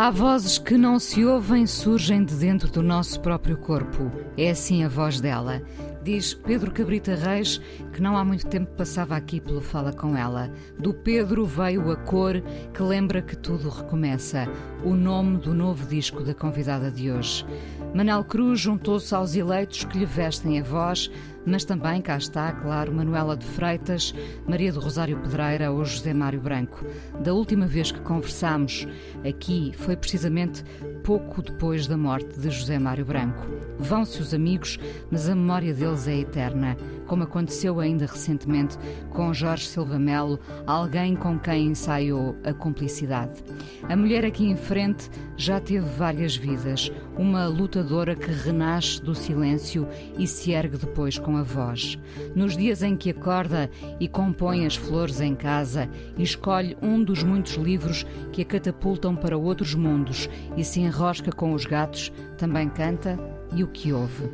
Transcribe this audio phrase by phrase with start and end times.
[0.00, 4.12] Há vozes que não se ouvem, surgem de dentro do nosso próprio corpo.
[4.36, 5.60] É assim a voz dela.
[6.04, 7.60] Diz Pedro Cabrita Reis
[7.92, 10.52] que não há muito tempo passava aqui pelo Fala Com Ela.
[10.78, 12.40] Do Pedro veio a cor
[12.72, 14.46] que lembra que tudo recomeça.
[14.84, 17.44] O nome do novo disco da convidada de hoje.
[17.92, 21.10] Manel Cruz juntou-se aos eleitos que lhe vestem a voz,
[21.46, 24.14] mas também cá está, claro, Manuela de Freitas,
[24.46, 26.84] Maria do Rosário Pedreira ou José Mário Branco.
[27.20, 28.86] Da última vez que conversámos
[29.26, 30.64] aqui foi precisamente
[31.02, 33.46] pouco depois da morte de José Mário Branco.
[33.78, 34.78] Vão-se os amigos,
[35.10, 38.76] mas a memória deles é eterna, como aconteceu ainda recentemente
[39.10, 43.42] com Jorge Silva Melo, alguém com quem ensaiou a cumplicidade.
[43.88, 49.88] A mulher aqui em frente já teve várias vidas, uma lutadora que renasce do silêncio
[50.18, 51.98] e se ergue depois com a voz.
[52.34, 57.22] Nos dias em que acorda e compõe as flores em casa e escolhe um dos
[57.22, 62.70] muitos livros que a catapultam para outros mundos e se enrosca com os gatos, também
[62.70, 63.18] canta
[63.54, 64.30] e o que ouve.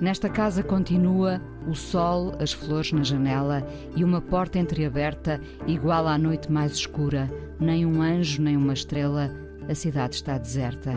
[0.00, 3.66] Nesta casa continua o sol, as flores na janela
[3.96, 7.28] e uma porta entreaberta igual à noite mais escura.
[7.58, 9.28] Nem um anjo, nem uma estrela,
[9.68, 10.92] a cidade está deserta.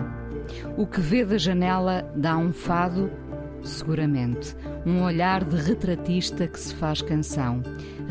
[0.77, 3.09] O que vê da janela dá um fado
[3.63, 4.55] seguramente.
[4.85, 7.61] Um olhar de retratista que se faz canção.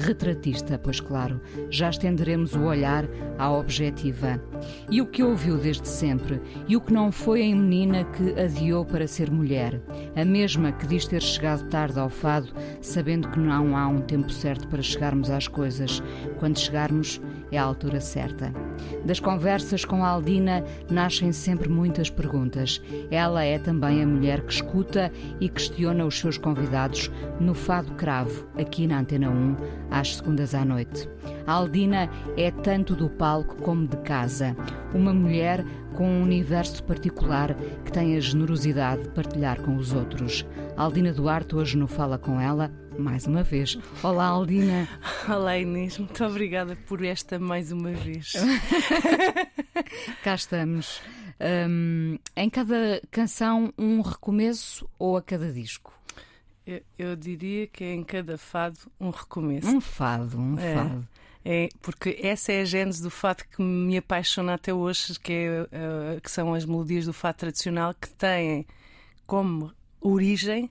[0.00, 3.04] Retratista, pois claro, já estenderemos o olhar
[3.38, 4.42] à objetiva.
[4.90, 6.40] E o que ouviu desde sempre?
[6.66, 9.78] E o que não foi em menina que adiou para ser mulher?
[10.16, 12.48] A mesma que diz ter chegado tarde ao fado,
[12.80, 16.02] sabendo que não há um tempo certo para chegarmos às coisas.
[16.38, 17.20] Quando chegarmos,
[17.52, 18.52] é a altura certa.
[19.04, 22.80] Das conversas com a Aldina nascem sempre muitas perguntas.
[23.10, 28.46] Ela é também a mulher que escuta e questiona os seus convidados no Fado Cravo,
[28.56, 29.56] aqui na Antena 1,
[29.90, 31.08] às segundas à noite.
[31.46, 34.56] A Aldina é tanto do palco como de casa.
[34.94, 35.64] Uma mulher
[35.94, 40.46] com um universo particular que tem a generosidade de partilhar com os outros.
[40.76, 43.78] A Aldina Duarte hoje no Fala Com Ela mais uma vez.
[44.02, 44.88] Olá, Aldina.
[45.28, 45.98] Olá, Inês.
[45.98, 48.32] Muito obrigada por esta mais uma vez.
[50.22, 51.00] Cá estamos.
[51.40, 55.99] Um, em cada canção, um recomeço ou a cada disco?
[56.66, 59.68] Eu, eu, diria que é em cada fado um recomeço.
[59.68, 61.08] Um fado, um é, fado.
[61.44, 65.62] É, porque essa é a gênese do fado que me apaixona até hoje, que, é,
[65.62, 68.66] uh, que são as melodias do fado tradicional que têm
[69.26, 70.70] como origem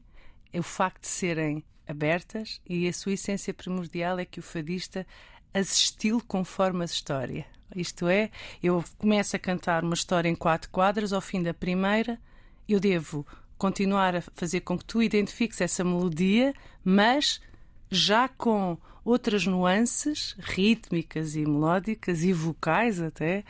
[0.53, 5.05] o facto de serem abertas e a sua essência primordial é que o fadista
[5.53, 7.45] as estile conforme a história.
[7.75, 12.19] Isto é, eu começo a cantar uma história em quatro quadras, ao fim da primeira,
[12.67, 13.25] eu devo
[13.59, 16.53] continuar a fazer com que tu identifiques essa melodia,
[16.83, 17.39] mas
[17.91, 23.43] já com outras nuances rítmicas e melódicas e vocais até,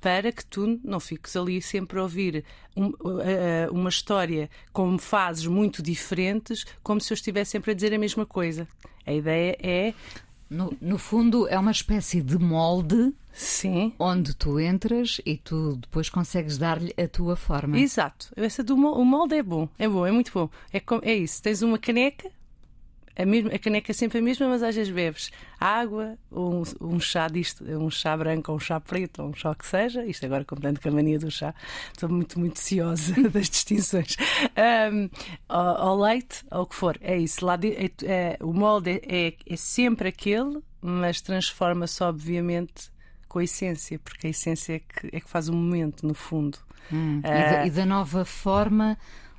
[0.00, 2.44] para que tu não fiques ali sempre a ouvir
[2.76, 7.92] um, uh, uma história com fases muito diferentes, como se eu estivesse sempre a dizer
[7.92, 8.68] a mesma coisa.
[9.04, 9.94] A ideia é.
[10.48, 13.92] No, no fundo, é uma espécie de molde Sim.
[13.98, 17.78] Onde tu entras e tu depois consegues dar-lhe a tua forma.
[17.78, 18.32] Exato.
[18.34, 20.48] Essa do molde, o molde é bom, é bom, é muito bom.
[20.72, 21.42] É, é isso.
[21.42, 22.30] Tens uma caneca,
[23.16, 27.00] a, mesma, a caneca é sempre a mesma, mas às vezes bebes água, um, um
[27.00, 30.04] chá disto, um chá branco ou um chá preto, ou um chá que seja.
[30.04, 31.54] Isto agora, contando com a mania do chá,
[31.92, 34.16] estou muito, muito ciosa das distinções.
[34.92, 35.08] Um,
[35.48, 37.44] ao, leite, ou o que for, é isso.
[37.44, 42.90] Lá de, é, é, o molde é, é sempre aquele, mas transforma-se, obviamente,
[43.28, 46.58] com a essência, porque a essência é que, é que faz o momento, no fundo.
[46.92, 48.96] Hum, uh, e, da, e da nova forma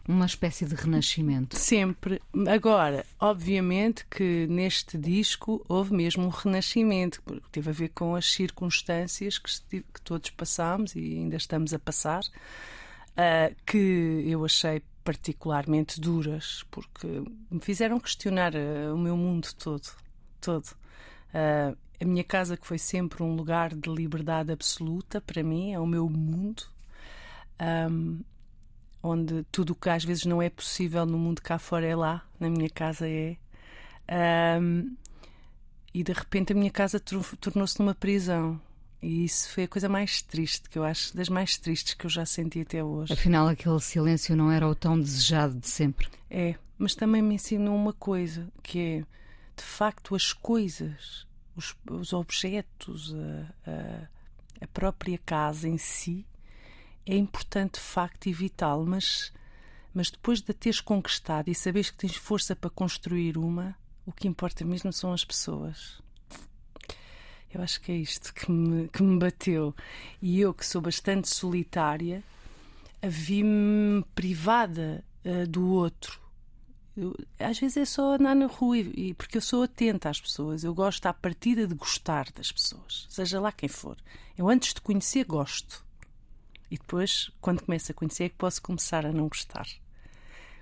[0.08, 1.58] uma espécie de renascimento.
[1.58, 2.22] Sempre.
[2.50, 8.32] Agora, obviamente que neste disco houve mesmo um renascimento, porque teve a ver com as
[8.32, 16.00] circunstâncias que, que todos passámos e ainda estamos a passar, uh, que eu achei particularmente
[16.00, 17.08] duras, porque
[17.52, 19.90] me fizeram questionar uh, o meu mundo todo.
[20.40, 20.68] todo.
[21.34, 25.80] Uh, a minha casa, que foi sempre um lugar de liberdade absoluta para mim, é
[25.80, 26.64] o meu mundo.
[27.60, 28.22] Um,
[29.08, 32.26] onde tudo o que às vezes não é possível no mundo cá fora é lá,
[32.40, 33.38] na minha casa é.
[34.62, 34.96] Um,
[35.94, 38.62] e de repente a minha casa tornou-se numa prisão.
[39.02, 42.10] E isso foi a coisa mais triste, que eu acho, das mais tristes que eu
[42.10, 43.14] já senti até hoje.
[43.14, 46.08] Afinal, aquele silêncio não era o tão desejado de sempre.
[46.30, 49.00] É, mas também me ensinou uma coisa, que é,
[49.56, 51.26] de facto, as coisas,
[51.56, 53.16] os, os objetos,
[53.66, 54.08] a, a,
[54.66, 56.26] a própria casa em si,
[57.08, 59.32] é importante, de facto, e vital, mas,
[59.94, 63.76] mas depois de a teres conquistado e saberes que tens força para construir uma,
[64.06, 66.02] o que importa mesmo são as pessoas.
[67.54, 69.74] Eu acho que é isto que me, que me bateu.
[70.22, 72.22] E eu, que sou bastante solitária,
[73.02, 76.20] vi-me privada uh, do outro.
[76.96, 80.66] Eu, às vezes é só andar na rua, e, porque eu sou atenta às pessoas.
[80.66, 83.98] Eu gosto à partida de gostar das pessoas, seja lá quem for.
[84.38, 85.87] Eu, antes de conhecer, gosto.
[86.70, 89.68] E depois, quando começo a conhecer, é que posso começar a não gostar.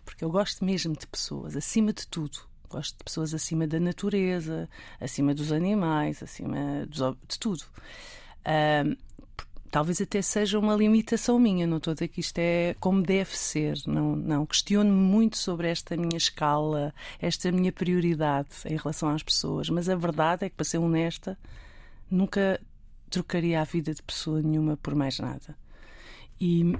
[0.03, 2.39] Porque eu gosto mesmo de pessoas, acima de tudo.
[2.69, 4.69] Gosto de pessoas acima da natureza,
[4.99, 7.63] acima dos animais, acima de tudo.
[9.71, 13.35] Talvez até seja uma limitação minha, não estou a dizer que isto é como deve
[13.37, 14.45] ser, não, não.
[14.45, 19.95] Questiono-me muito sobre esta minha escala, esta minha prioridade em relação às pessoas, mas a
[19.95, 21.37] verdade é que, para ser honesta,
[22.09, 22.61] nunca
[23.09, 25.57] trocaria a vida de pessoa nenhuma por mais nada.
[26.39, 26.75] E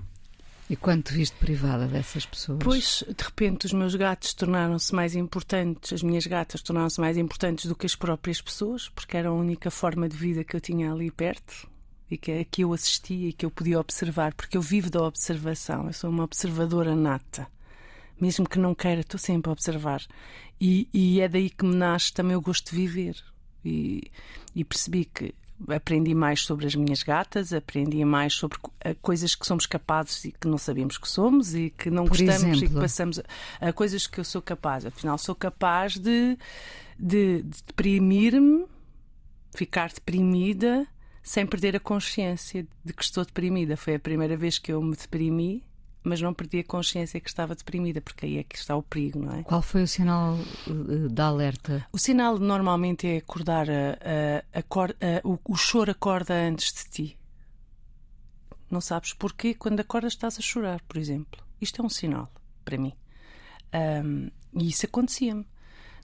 [0.68, 2.60] e quando te viste privada dessas pessoas?
[2.64, 7.68] Pois, de repente, os meus gatos tornaram-se mais importantes, as minhas gatas tornaram-se mais importantes
[7.68, 10.92] do que as próprias pessoas, porque era a única forma de vida que eu tinha
[10.92, 11.70] ali perto
[12.10, 15.86] e que, que eu assistia e que eu podia observar, porque eu vivo da observação,
[15.86, 17.48] eu sou uma observadora nata.
[18.20, 20.02] Mesmo que não queira, estou sempre a observar.
[20.60, 23.24] E, e é daí que me nasce também o gosto de viver.
[23.64, 24.10] E,
[24.56, 25.36] e percebi que
[25.70, 30.32] aprendi mais sobre as minhas gatas, aprendi mais sobre eh, coisas que somos capazes e
[30.32, 32.66] que não sabemos que somos e que não Por gostamos exemplo.
[32.66, 33.22] e que passamos
[33.62, 34.86] a, coisas que eu sou capaz.
[34.86, 36.38] Afinal, sou capaz de,
[37.00, 38.66] de, de deprimir-me,
[39.56, 40.86] ficar deprimida
[41.24, 43.76] sem perder a consciência de que estou deprimida.
[43.78, 45.64] Foi a primeira vez que eu me deprimi
[46.06, 49.20] mas não perdi a consciência que estava deprimida, porque aí é que está o perigo,
[49.20, 49.44] não é?
[49.44, 50.38] Qual foi o sinal
[50.68, 51.86] uh, da alerta?
[51.92, 57.18] O sinal normalmente é acordar, a, a, a, o, o choro acorda antes de ti.
[58.70, 61.44] Não sabes porquê quando acordas estás a chorar, por exemplo.
[61.60, 62.32] Isto é um sinal
[62.64, 62.94] para mim.
[64.04, 65.46] Um, e isso acontecia-me.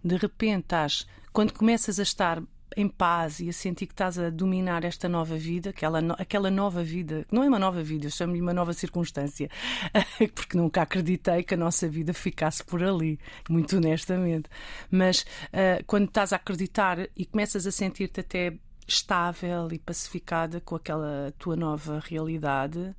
[0.03, 2.42] De repente estás, quando começas a estar
[2.75, 6.83] em paz e a sentir que estás a dominar esta nova vida, aquela, aquela nova
[6.83, 9.50] vida, não é uma nova vida, eu chamo-lhe uma nova circunstância,
[10.33, 13.19] porque nunca acreditei que a nossa vida ficasse por ali,
[13.50, 14.50] muito honestamente.
[14.89, 18.53] Mas uh, quando estás a acreditar e começas a sentir-te até
[18.88, 22.95] estável e pacificada com aquela tua nova realidade,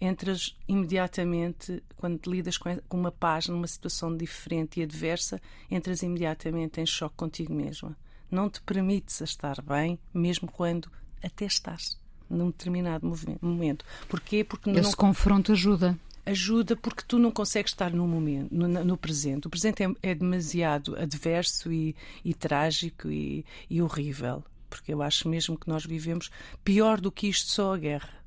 [0.00, 5.40] entras imediatamente, quando lidas com uma paz numa situação diferente e adversa,
[5.70, 7.96] entras imediatamente em choque contigo mesma
[8.30, 10.90] não te permites a estar bem, mesmo quando
[11.22, 13.06] até estás num determinado
[13.40, 13.84] momento.
[14.08, 14.44] Porquê?
[14.44, 14.92] Porque Esse não...
[14.92, 15.98] confronto ajuda.
[16.24, 19.46] Ajuda porque tu não consegues estar no momento, no, no presente.
[19.46, 21.94] O presente é, é demasiado adverso e,
[22.24, 24.42] e trágico e, e horrível.
[24.68, 26.30] Porque eu acho mesmo que nós vivemos
[26.64, 28.24] pior do que isto só a guerra.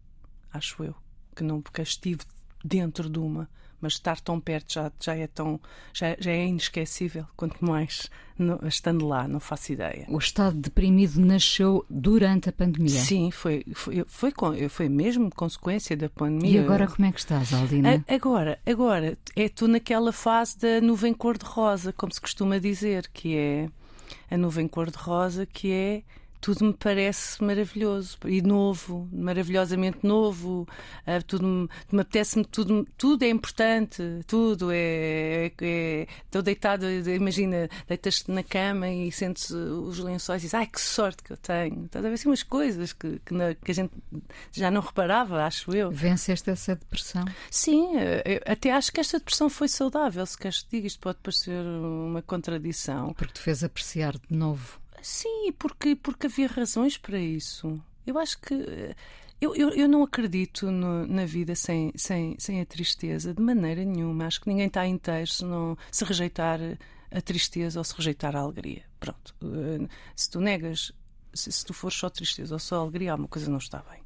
[0.51, 0.96] Acho eu.
[1.36, 2.22] Que não porque estive
[2.63, 3.50] dentro de uma
[3.81, 5.59] mas estar tão perto já, já é tão
[5.93, 10.05] já, já é inesquecível, quanto mais no, estando lá, não faço ideia.
[10.07, 12.89] O estado deprimido nasceu durante a pandemia?
[12.89, 16.62] Sim, foi, foi, foi, foi, mesmo consequência da pandemia.
[16.62, 18.03] E agora como é que estás, Aldina?
[18.07, 23.36] A, agora, agora é tu naquela fase da nuvem cor-de-rosa, como se costuma dizer, que
[23.36, 23.69] é
[24.31, 26.03] a nuvem cor-de-rosa, que é
[26.41, 30.67] tudo me parece maravilhoso e novo, maravilhosamente novo.
[31.05, 35.48] Uh, tudo me apetece-me, tudo, tudo é importante, tudo é.
[35.48, 40.67] é, é estou deitado, imagina, deitas-te na cama e sentes os lençóis e dizes, ai
[40.67, 41.86] que sorte que eu tenho.
[41.86, 43.91] Estás a ver assim umas coisas que, que, na, que, a gente
[44.51, 45.91] já não reparava, acho eu.
[45.91, 47.25] Venceste essa depressão?
[47.51, 47.93] Sim,
[48.46, 52.22] até acho que esta depressão foi saudável, se queres te digo, isto pode parecer uma
[52.22, 53.13] contradição.
[53.13, 57.82] Porque te fez apreciar de novo Sim, porque, porque havia razões para isso.
[58.06, 58.96] Eu acho que.
[59.41, 63.86] Eu, eu, eu não acredito no, na vida sem, sem, sem a tristeza, de maneira
[63.86, 64.25] nenhuma.
[64.25, 66.60] Acho que ninguém está inteiro se, não, se rejeitar
[67.12, 68.84] a tristeza ou se rejeitar a alegria.
[69.00, 69.34] Pronto.
[69.41, 70.91] Eh, se tu negas,
[71.34, 73.99] se, se tu fores só tristeza ou só alegria, alguma coisa não está bem.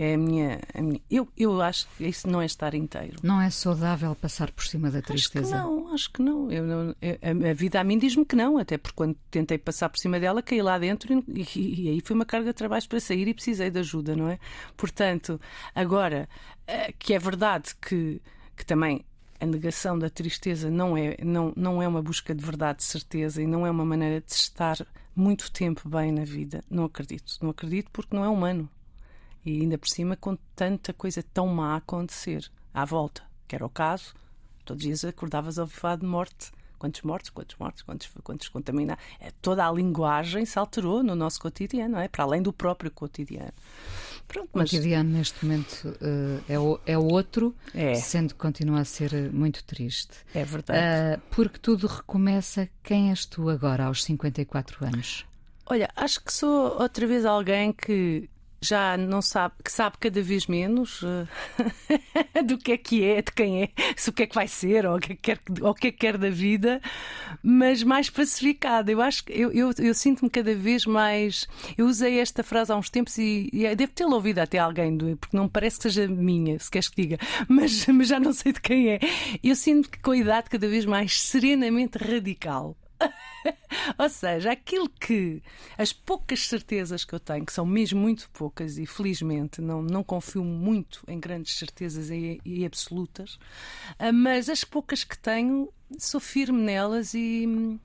[0.00, 1.00] É a minha, a minha.
[1.10, 3.16] Eu, eu acho que isso não é estar inteiro.
[3.20, 5.56] Não é saudável passar por cima da tristeza?
[5.56, 6.52] Acho que não, acho que não.
[6.52, 9.88] Eu, não a, a, vida a mim diz-me que não, até porque quando tentei passar
[9.88, 12.88] por cima dela, caí lá dentro e, e, e aí foi uma carga de trabalho
[12.88, 14.38] para sair e precisei de ajuda, não é?
[14.76, 15.40] Portanto,
[15.74, 16.28] agora,
[16.64, 18.22] eh, que é verdade que,
[18.56, 19.04] que também
[19.40, 23.42] a negação da tristeza não é, não, não é uma busca de verdade, de certeza,
[23.42, 24.76] e não é uma maneira de estar
[25.16, 26.62] muito tempo bem na vida.
[26.70, 27.36] Não acredito.
[27.42, 28.70] Não acredito porque não é humano.
[29.44, 33.64] E ainda por cima com tanta coisa tão má a acontecer à volta, que era
[33.64, 34.14] o caso.
[34.64, 39.02] Todos os dias acordavas ao falar de morte quantos mortos, quantos mortos, quantos, quantos contaminados.
[39.20, 42.08] É, toda a linguagem se alterou no nosso cotidiano, não é?
[42.08, 43.52] Para além do próprio cotidiano.
[44.26, 44.70] Pronto, o mas...
[44.70, 47.94] cotidiano neste momento uh, é, o, é outro, é.
[47.94, 50.12] sendo que continua a ser muito triste.
[50.34, 50.78] É verdade.
[50.78, 52.68] Uh, porque tudo recomeça.
[52.82, 55.26] Quem és tu agora, aos 54 anos?
[55.66, 58.28] Olha, acho que sou outra vez alguém que
[58.60, 61.28] já não sabe, que sabe cada vez menos uh,
[62.44, 64.86] do que é que é, de quem é, se o que é que vai ser
[64.86, 66.80] ou o que é que quer, ou o que é que quer da vida,
[67.42, 68.90] mas mais pacificada.
[68.90, 71.46] Eu acho que eu, eu, eu sinto-me cada vez mais.
[71.76, 75.36] Eu usei esta frase há uns tempos e, e devo tê-la ouvido até alguém, porque
[75.36, 78.60] não parece que seja minha, se queres que diga, mas, mas já não sei de
[78.60, 79.00] quem é.
[79.42, 82.76] Eu sinto que com a idade cada vez mais serenamente radical.
[83.98, 85.42] Ou seja, aquilo que
[85.76, 90.02] as poucas certezas que eu tenho, que são mesmo muito poucas, e felizmente não, não
[90.02, 93.38] confio muito em grandes certezas e, e absolutas,
[93.98, 97.78] ah, mas as poucas que tenho, sou firme nelas e,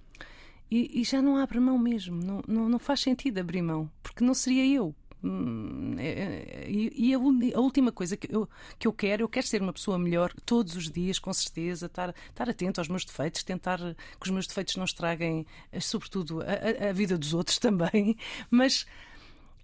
[0.70, 2.16] e, e já não abro mão mesmo.
[2.16, 4.96] Não, não, não faz sentido abrir mão, porque não seria eu.
[5.24, 9.62] Hum, é, é, e, a, última coisa que eu, que eu quero, eu quero ser
[9.62, 13.80] uma pessoa melhor todos os dias, com certeza, estar, estar atento aos meus defeitos, tentar
[13.80, 18.18] que os meus defeitos não estraguem, eh, sobretudo, a, a vida dos outros também,
[18.52, 18.86] mas.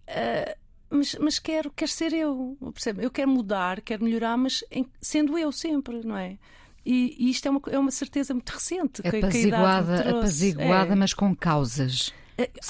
[0.07, 3.05] Uh, mas, mas quero, quero ser eu, percebe?
[3.05, 6.39] Eu quero mudar, quero melhorar, mas em, sendo eu sempre, não é?
[6.83, 9.01] E, e isto é uma, é uma certeza muito recente.
[9.07, 10.95] Apaziguada, que a apaziguada é.
[10.95, 12.11] mas com causas.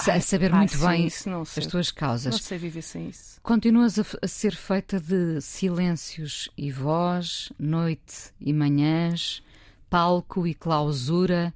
[0.08, 2.32] Ai, saber muito sim, bem as tuas causas.
[2.32, 3.40] Não sei viver sem isso.
[3.42, 9.42] Continuas a, a, ser feita de silêncios e voz, noite e manhãs,
[9.88, 11.54] palco e clausura.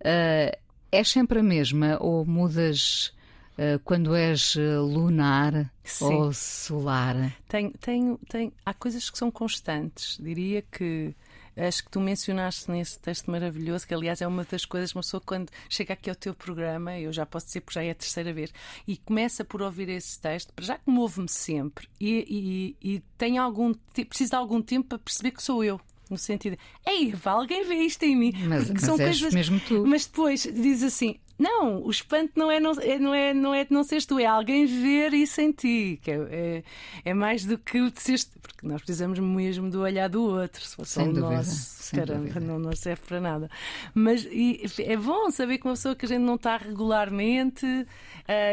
[0.00, 0.56] Uh,
[0.90, 3.14] és sempre a mesma ou mudas
[3.58, 6.04] uh, quando és lunar sim.
[6.04, 7.34] ou solar?
[7.48, 10.18] Tenho, tenho, tenho, há coisas que são constantes.
[10.20, 11.14] Diria que
[11.56, 15.20] Acho que tu mencionaste nesse texto maravilhoso, que aliás é uma das coisas, uma pessoa
[15.24, 18.32] quando chega aqui ao teu programa, eu já posso dizer porque já é a terceira
[18.32, 18.52] vez,
[18.86, 23.74] e começa por ouvir esse texto, já comove-me sempre e, e, e tem algum,
[24.08, 25.80] precisa de algum tempo para perceber que sou eu
[26.12, 28.32] no sentido, ei, alguém vê isto em mim.
[28.46, 29.86] Mas, mas são coisas, mesmo tu.
[29.86, 33.66] Mas depois diz assim: não, o espanto não é não, é, não, é, não é
[33.68, 35.98] não seres tu, é alguém ver isso em ti.
[36.02, 36.64] Que é, é,
[37.04, 40.64] é mais do que o de seres porque nós precisamos mesmo do olhar do outro.
[40.64, 43.50] Se fosse o nosso, caramba, não, não serve para nada.
[43.92, 47.86] Mas e, é bom saber que uma pessoa que a gente não está regularmente, uh,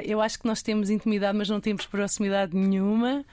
[0.03, 3.23] eu acho que nós temos intimidade, mas não temos proximidade nenhuma.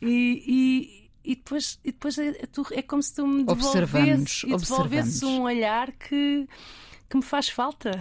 [0.00, 2.34] e, e e depois, e depois é,
[2.70, 6.48] é, como se tu me devolvesses, devolvesses um olhar que
[7.08, 7.92] que me faz falta.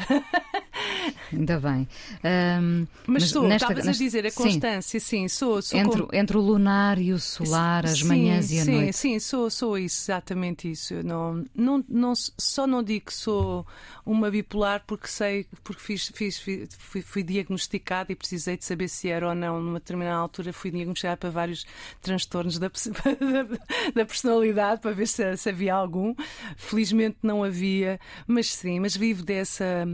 [1.32, 1.88] Ainda bem.
[2.24, 4.04] Um, mas, mas sou, nesta, estavas nesta...
[4.04, 5.62] a dizer a constância, sim, sim sou.
[5.62, 6.16] sou entre, como...
[6.16, 8.98] entre o lunar e o solar, as sim, manhãs e a sim, noite.
[8.98, 10.96] Sim, sou, sou isso, exatamente isso.
[11.04, 13.66] não, não, não, só não digo que sou
[14.06, 19.10] uma bipolar porque sei, porque fiz, fiz, fui, fui diagnosticada e precisei de saber se
[19.10, 19.62] era ou não.
[19.62, 21.66] Numa determinada altura fui diagnosticada para vários
[22.02, 22.70] transtornos da,
[23.94, 26.16] da personalidade para ver se, se havia algum.
[26.58, 29.88] Felizmente não havia, mas sim, mas vivo dessa,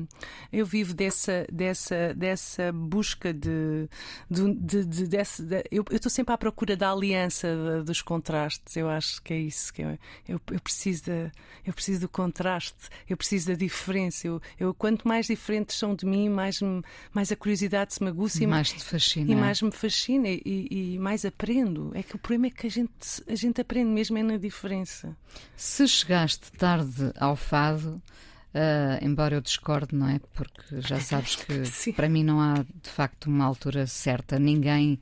[0.51, 3.89] eu vivo dessa, dessa, dessa busca de,
[4.29, 5.17] de, de, de
[5.72, 8.75] eu estou sempre à procura da aliança dos contrastes.
[8.75, 11.12] Eu acho que é isso que eu, eu, eu preciso
[11.65, 14.27] eu preciso do contraste, eu preciso da diferença.
[14.27, 16.60] Eu, eu quanto mais diferentes são de mim, mais
[17.13, 20.67] mais a curiosidade se me aguça e mais te fascina, e mais me fascina e,
[20.72, 21.91] e mais aprendo.
[21.93, 22.91] É que o problema é que a gente
[23.27, 25.15] a gente aprende mesmo é na diferença.
[25.55, 28.01] Se chegaste tarde ao fado
[28.53, 30.20] Uh, embora eu discorde, não é?
[30.34, 34.38] Porque já sabes que para mim não há de facto uma altura certa.
[34.38, 35.00] Ninguém,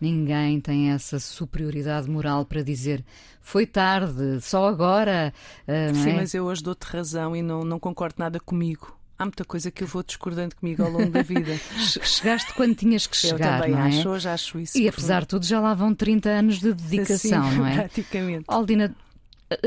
[0.00, 3.02] ninguém tem essa superioridade moral para dizer
[3.42, 5.34] foi tarde, só agora.
[5.66, 6.12] Uh, Sim, é?
[6.14, 8.96] mas eu hoje dou-te razão e não, não concordo nada comigo.
[9.18, 11.56] Há muita coisa que eu vou discordando comigo ao longo da vida.
[12.02, 13.88] Chegaste quando tinhas que chegar, eu também não é?
[13.88, 14.78] acho, hoje acho isso.
[14.78, 17.74] E apesar de tudo, já lá vão 30 anos de dedicação, não é?
[17.88, 18.44] Praticamente.
[18.48, 18.94] Aldina,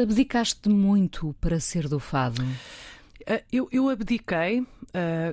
[0.01, 2.43] abdicaste muito para ser do fado.
[3.27, 4.67] Uh, eu, eu, abdiquei uh,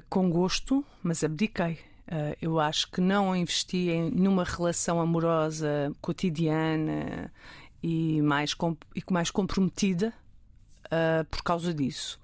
[0.09, 1.79] com gosto, mas abdiquei.
[2.09, 7.31] Uh, eu acho que não investi em nenhuma relação amorosa cotidiana
[7.83, 8.57] e mais,
[8.97, 10.13] e mais comprometida
[11.31, 12.21] por causa disso.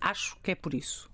[0.00, 1.10] Acho que é por isso.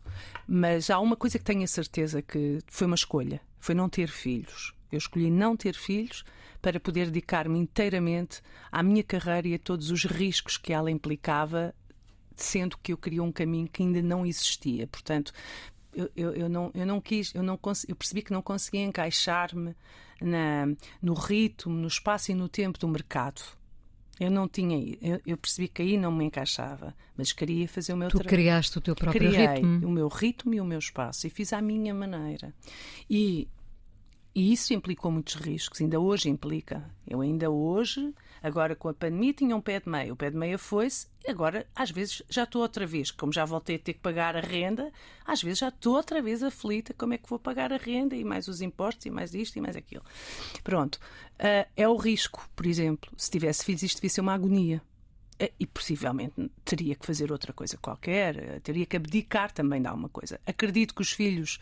[0.47, 4.09] Mas há uma coisa que tenho a certeza que foi uma escolha: foi não ter
[4.09, 4.75] filhos.
[4.93, 6.25] Eu escolhi não ter filhos
[6.61, 11.75] para poder dedicar-me inteiramente à minha carreira e a todos os riscos que ela implicava
[12.43, 14.87] sendo que eu queria um caminho que ainda não existia.
[14.87, 15.33] Portanto,
[15.95, 19.75] eu, eu, eu, não, eu não quis, eu, não eu percebi que não conseguia encaixar-me
[21.01, 23.43] no ritmo, no espaço e no tempo do mercado.
[24.21, 27.97] Eu não tinha, eu, eu, percebi que aí não me encaixava, mas queria fazer o
[27.97, 28.29] meu trabalho.
[28.29, 29.87] Tu criaste o teu próprio Criei ritmo.
[29.87, 32.53] o meu ritmo e o meu espaço e fiz à minha maneira.
[33.09, 33.47] E,
[34.35, 36.91] e isso implicou muitos riscos, ainda hoje implica.
[37.07, 40.13] Eu ainda hoje Agora com a pandemia tinha um pé de meia.
[40.13, 43.11] O pé de meia foi-se, agora às vezes já estou outra vez.
[43.11, 44.93] Como já voltei a ter que pagar a renda,
[45.25, 46.95] às vezes já estou outra vez aflita.
[46.95, 49.61] Como é que vou pagar a renda e mais os impostos e mais isto e
[49.61, 50.05] mais aquilo?
[50.63, 50.97] Pronto.
[51.35, 53.11] Uh, é o risco, por exemplo.
[53.17, 54.83] Se tivesse filhos, isto devia ser uma agonia
[55.41, 59.89] ah, e possivelmente teria que fazer outra coisa qualquer, ah, teria que abdicar também de
[59.89, 60.41] alguma coisa.
[60.45, 61.61] Acredito que os filhos,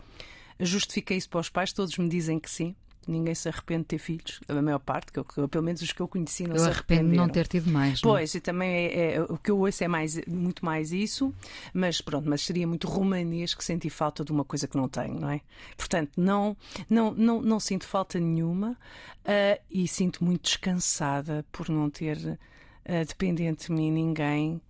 [0.58, 2.74] justifiquei isso para os pais, todos me dizem que sim
[3.06, 6.00] ninguém se arrepende de ter filhos, a maior parte, que eu, pelo menos os que
[6.00, 8.02] eu conheci não eu se arrependo de não ter tido mais.
[8.02, 8.10] Não?
[8.10, 8.18] É?
[8.18, 11.32] Pois, e também é, é, o que eu ouço é mais, muito mais isso,
[11.72, 15.30] mas pronto, mas seria muito romanesco sentir falta de uma coisa que não tenho, não
[15.30, 15.40] é?
[15.76, 16.56] Portanto, não,
[16.88, 23.06] não, não, não sinto falta nenhuma uh, e sinto muito descansada por não ter uh,
[23.06, 24.60] dependente de mim ninguém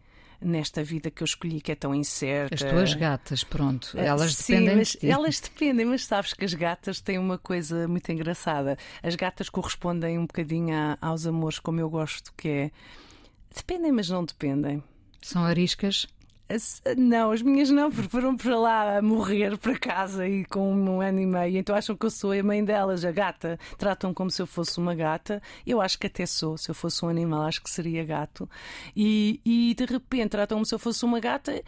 [0.40, 2.54] nesta vida que eu escolhi que é tão incerta.
[2.54, 5.10] As tuas gatas, pronto, ah, elas Sim, dependem mas de ti.
[5.10, 8.76] elas dependem, mas sabes que as gatas têm uma coisa muito engraçada.
[9.02, 12.70] As gatas correspondem um bocadinho a, aos amores como eu gosto, que é
[13.54, 14.82] dependem, mas não dependem.
[15.22, 16.06] São ariscas?
[16.96, 21.00] Não, as minhas não, porque foram para lá a morrer para casa e com um
[21.00, 21.56] ano e meio.
[21.56, 23.58] Então acham que eu sou a mãe delas, a gata.
[23.76, 25.42] Tratam como se eu fosse uma gata.
[25.66, 26.56] Eu acho que até sou.
[26.56, 28.48] Se eu fosse um animal, acho que seria gato.
[28.94, 31.60] E, e de repente tratam como se eu fosse uma gata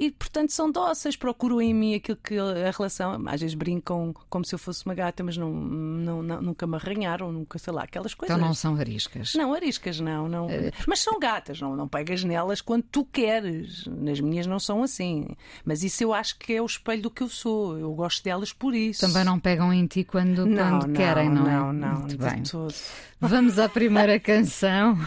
[0.00, 3.22] e, portanto, são dóceis, procuram em mim aquilo que a relação.
[3.26, 6.76] Às vezes brincam como se eu fosse uma gata, mas não, não, não nunca me
[6.76, 8.34] arranharam, nunca, sei lá, aquelas coisas.
[8.34, 9.34] Então não são ariscas?
[9.34, 10.26] Não, ariscas não.
[10.26, 10.46] não.
[10.46, 10.72] Uh...
[10.86, 13.84] Mas são gatas, não, não pegas nelas quando tu queres.
[13.86, 15.26] Nas minhas não são assim.
[15.66, 17.78] Mas isso eu acho que é o espelho do que eu sou.
[17.78, 19.00] Eu gosto delas por isso.
[19.02, 21.52] Também não pegam em ti quando, não, quando querem, não, não é?
[21.52, 22.42] Não, não, Muito bem.
[22.42, 22.74] Todo.
[23.20, 24.98] Vamos à primeira canção.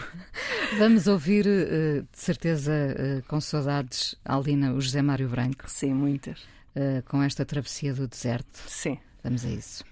[0.78, 5.64] Vamos ouvir, uh, de certeza, uh, com saudades, Aldina, o José Mário Branco.
[5.66, 6.40] Sim, muitas.
[6.76, 8.58] Uh, com esta travessia do deserto.
[8.66, 8.98] Sim.
[9.22, 9.84] Vamos a isso.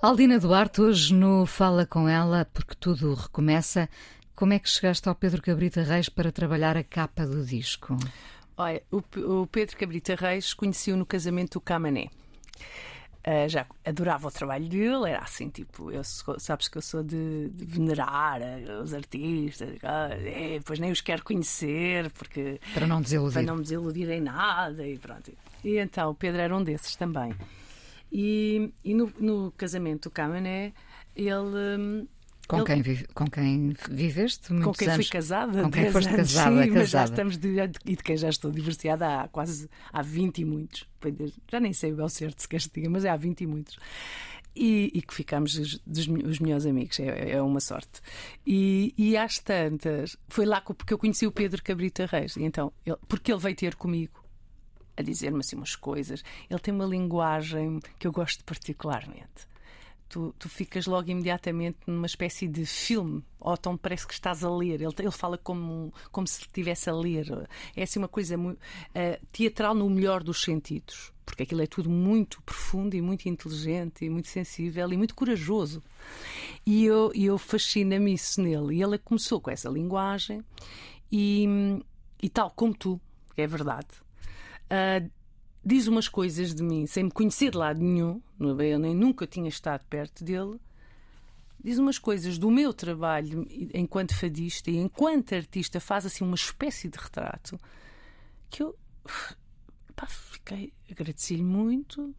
[0.00, 3.88] Aldina Duarte, hoje no Fala com ela, porque tudo recomeça.
[4.34, 7.96] Como é que chegaste ao Pedro Cabrita Reis para trabalhar a capa do disco?
[8.56, 9.02] Olha, o,
[9.42, 12.08] o Pedro Cabrita Reis conheci-o no casamento do Camané.
[13.24, 17.04] Uh, já adorava o trabalho dele, era assim, tipo, eu sou, sabes que eu sou
[17.04, 22.60] de, de venerar uh, os artistas, é, pois nem os quero conhecer, porque.
[22.74, 23.34] Para não desiludir.
[23.34, 25.30] Para não me desiludir em nada, e pronto.
[25.62, 27.32] E então o Pedro era um desses também.
[28.10, 30.72] E, e no, no casamento do Camané,
[31.14, 32.08] ele.
[32.52, 32.66] Com, ele...
[32.66, 35.06] quem vive, com quem viveste muitos Com quem anos.
[35.06, 35.62] fui casada.
[35.62, 36.80] Com quem foste anos, casada, sim, casada.
[36.80, 37.48] Mas já estamos de,
[37.86, 40.86] e de quem já estou divorciada há quase há 20 e muitos.
[41.50, 43.78] Já nem sei o certo se queres que diga, mas é há 20 e muitos.
[44.54, 48.02] E, e, que ficámos os, dos, os melhores amigos, é, é uma sorte.
[48.46, 52.70] E, e, às tantas, foi lá porque eu conheci o Pedro Cabrita Reis, e então,
[52.84, 54.22] ele, porque ele veio ter comigo
[54.94, 56.22] a dizer-me assim umas coisas.
[56.50, 59.50] Ele tem uma linguagem que eu gosto particularmente
[60.12, 64.54] tu, tu ficas logo imediatamente numa espécie de filme, ou então parece que estás a
[64.54, 64.82] ler.
[64.82, 67.48] Ele, ele fala como, como se estivesse a ler.
[67.74, 71.88] É assim uma coisa muito, uh, teatral no melhor dos sentidos, porque aquilo é tudo
[71.88, 75.82] muito profundo e muito inteligente e muito sensível e muito corajoso.
[76.66, 78.76] E eu, eu fascina-me isso nele.
[78.76, 80.44] E ele começou com essa linguagem
[81.10, 81.48] e,
[82.22, 83.00] e tal como tu,
[83.34, 83.88] é verdade.
[84.66, 85.10] Uh,
[85.64, 89.48] diz umas coisas de mim sem me conhecer de lado nenhum, eu nem nunca tinha
[89.48, 90.60] estado perto dele.
[91.62, 96.88] Diz umas coisas do meu trabalho enquanto fadista e enquanto artista, faz assim uma espécie
[96.88, 97.56] de retrato
[98.50, 98.76] que eu
[99.94, 102.14] pá, fiquei, agradeci-lhe muito,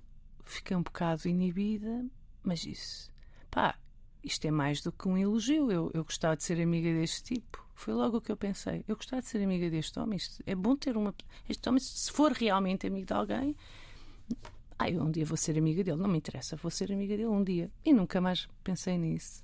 [0.45, 2.05] fiquei um bocado inibida,
[2.41, 3.11] mas isso,
[3.51, 3.77] pá,
[4.23, 5.71] isto é mais do que um elogio.
[5.71, 7.63] Eu, eu gostava de ser amiga deste tipo.
[7.75, 8.83] Foi logo o que eu pensei.
[8.87, 10.19] Eu gostava de ser amiga deste homem.
[10.45, 11.13] É bom ter uma.
[11.49, 13.55] Este homem, se for realmente amigo de alguém.
[14.79, 15.97] Ah, eu um dia vou ser amiga dele.
[15.97, 17.69] Não me interessa, vou ser amiga dele um dia.
[17.83, 19.43] E nunca mais pensei nisso.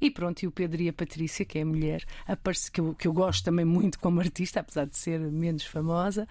[0.00, 2.04] E pronto, e o Pedro e a Patrícia, que é a mulher,
[2.72, 6.26] que, eu, que eu gosto também muito como artista, apesar de ser menos famosa,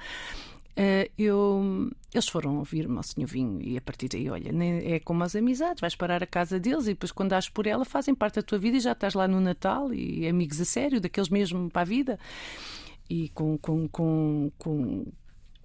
[0.71, 4.51] Uh, eu, eles foram ouvir-me ao Senhor Vinho e a partir daí, olha,
[4.83, 7.83] é como as amizades, vais parar a casa deles e depois quando dás por ela
[7.83, 11.01] fazem parte da tua vida e já estás lá no Natal e amigos a sério,
[11.01, 12.19] daqueles mesmo para a vida.
[13.09, 15.05] E com, com, com, com,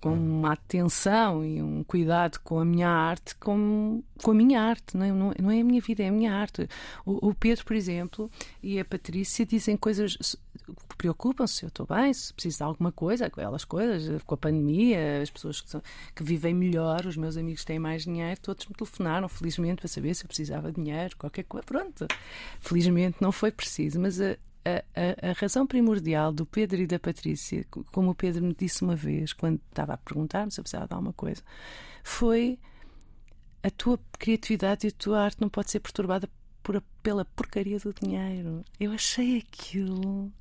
[0.06, 4.96] com uma atenção e um cuidado com a minha arte, com, com a minha arte,
[4.96, 6.68] não é, não, é a minha vida, é a minha arte.
[7.04, 8.30] O, o Pedro, por exemplo,
[8.62, 10.16] e a Patrícia dizem coisas
[10.96, 15.20] preocupam-se se eu estou bem, se preciso de alguma coisa, aquelas coisas, com a pandemia,
[15.22, 15.82] as pessoas que, são,
[16.14, 20.14] que vivem melhor, os meus amigos têm mais dinheiro, todos me telefonaram, felizmente, para saber
[20.14, 21.66] se eu precisava de dinheiro, qualquer coisa.
[21.66, 22.06] Pronto,
[22.60, 24.36] felizmente não foi preciso, mas a,
[24.94, 28.96] a, a, razão primordial do Pedro e da Patrícia, como o Pedro me disse uma
[28.96, 31.42] vez, quando estava a perguntar-me se eu precisava de alguma coisa,
[32.02, 32.58] foi
[33.62, 36.28] a tua criatividade e a tua arte não pode ser perturbada
[36.62, 38.64] por, pela porcaria do dinheiro.
[38.78, 40.32] Eu achei aquilo.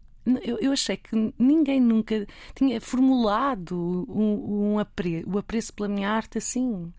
[0.43, 6.09] Eu, eu achei que ninguém nunca tinha formulado um, um apre, o apreço pela minha
[6.09, 6.91] arte assim.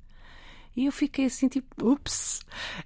[0.77, 2.41] E eu fiquei assim, tipo, ups,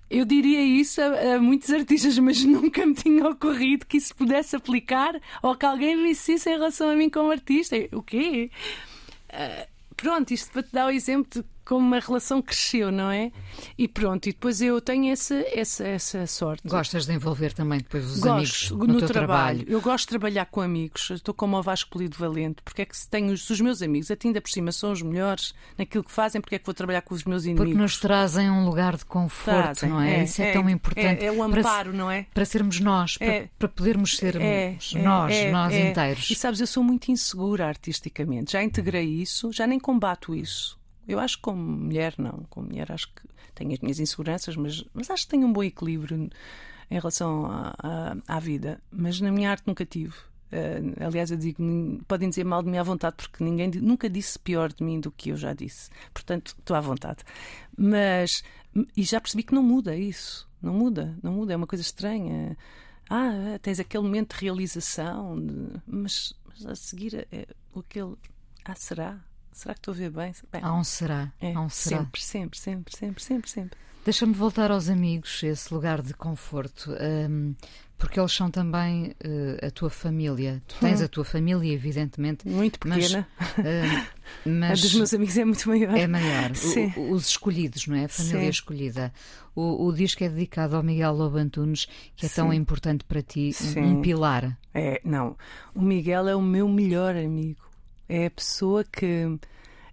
[0.08, 4.54] eu diria isso a, a, muitos artistas, mas nunca me tinha ocorrido que isso pudesse
[4.54, 7.76] aplicar ou que alguém me disse em relação a mim como artista.
[7.92, 8.50] O quê?
[9.28, 13.30] Uh, pronto, isto para te dar o exemplo de como uma relação cresceu, não é?
[13.78, 16.66] E pronto, e depois eu tenho essa, essa, essa sorte.
[16.66, 19.58] Gostas de envolver também depois os Gosto, amigos no, no teu trabalho.
[19.58, 19.64] trabalho.
[19.68, 21.10] Eu gosto de trabalhar com amigos.
[21.10, 24.10] Estou como o Vasco Polido Valente, porque é que se tenho se os meus amigos,
[24.10, 27.02] até ainda por cima, são os melhores naquilo que fazem, porque é que vou trabalhar
[27.02, 27.66] com os meus inimigos?
[27.68, 30.20] Porque nos trazem um lugar de conforto, Trazem, não é?
[30.20, 31.22] é, Isso é, é, tão importante.
[31.22, 32.26] é- é o para amparo, não é?
[32.34, 33.48] Para sermos nós, para, É.
[33.58, 36.30] para podermos ser É, é, nós, nós inteiros.
[36.30, 38.52] E sabes, eu sou muito insegura artisticamente.
[38.52, 40.79] Já integrei isso, já nem combato isso.
[41.10, 42.46] Eu acho que como mulher, não.
[42.50, 43.22] Como mulher, acho que
[43.54, 46.30] tenho as minhas inseguranças, mas, mas acho que tenho um bom equilíbrio
[46.90, 48.80] em relação à, à, à vida.
[48.90, 50.14] Mas na minha arte nunca tive.
[50.52, 51.62] Eh, aliás, eu digo,
[52.08, 55.10] podem dizer mal de mim à vontade, porque ninguém nunca disse pior de mim do
[55.12, 55.90] que eu já disse.
[56.12, 57.22] Portanto, estou à vontade.
[57.76, 58.42] Mas,
[58.96, 60.48] e já percebi que não muda isso.
[60.60, 61.52] Não muda, não muda.
[61.52, 62.56] É uma coisa estranha.
[63.08, 67.46] Ah, tens aquele momento de realização, de- mas, mas a seguir é,
[67.76, 68.14] aquele.
[68.64, 69.18] Ah, será?
[69.52, 70.32] Será que estou a ver bem?
[70.52, 71.32] Bem, Há um será.
[71.40, 71.98] é, Há um será.
[71.98, 73.78] sempre, sempre, sempre, sempre, sempre, sempre.
[74.04, 76.90] Deixa-me voltar aos amigos, esse lugar de conforto,
[77.28, 77.54] hum,
[77.98, 80.62] porque eles são também eh, a tua família.
[80.66, 83.28] Tu tens a tua família, evidentemente, Muito Mas- pequena.
[84.46, 85.94] hum, a mas dos meus amigos é muito maior.
[85.98, 86.50] é maior.
[86.96, 88.06] O- os escolhidos, não é?
[88.06, 88.48] A família Sim.
[88.48, 89.12] escolhida.
[89.54, 91.86] O, o disco é dedicado ao Miguel Lobo Antunes,
[92.16, 92.56] que é tão Sim.
[92.56, 93.80] importante para ti, um- Sim.
[93.82, 94.56] um pilar.
[94.72, 95.36] É, não.
[95.74, 97.60] O Miguel é o meu melhor amigo.
[98.12, 99.38] É a pessoa que.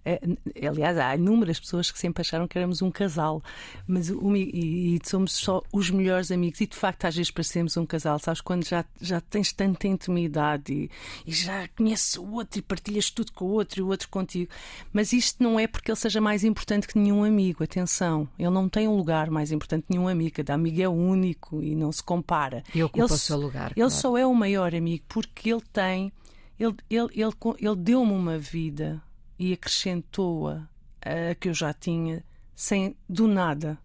[0.04, 0.20] é,
[0.66, 3.42] aliás, há inúmeras pessoas que sempre acharam que éramos um casal,
[3.86, 6.60] mas Mi- e, e somos só os melhores amigos.
[6.62, 8.40] E de facto, às vezes parecemos um casal, sabes?
[8.40, 10.90] Quando já, já tens tanta intimidade e,
[11.26, 14.50] e já conheces o outro e partilhas tudo com o outro e o outro contigo.
[14.92, 17.62] Mas isto não é porque ele seja mais importante que nenhum amigo.
[17.62, 20.36] Atenção, ele não tem um lugar mais importante que nenhum amigo.
[20.36, 22.64] Cada amigo é único e não se compara.
[22.74, 23.72] E ocupa Ele o seu lugar.
[23.72, 23.90] ele claro.
[23.90, 26.10] só é o maior amigo porque ele tem,
[26.58, 29.02] ele, ele, ele, ele deu-me uma vida
[29.38, 30.68] e acrescentou-a
[31.00, 33.78] a que eu já tinha sem do nada.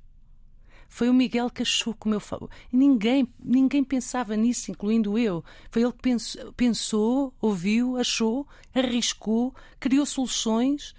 [0.89, 2.49] Foi o Miguel que achou como eu falo.
[2.71, 5.43] Ninguém, ninguém pensava nisso, incluindo eu.
[5.71, 10.93] Foi ele que pensou, pensou, ouviu, achou, arriscou, criou soluções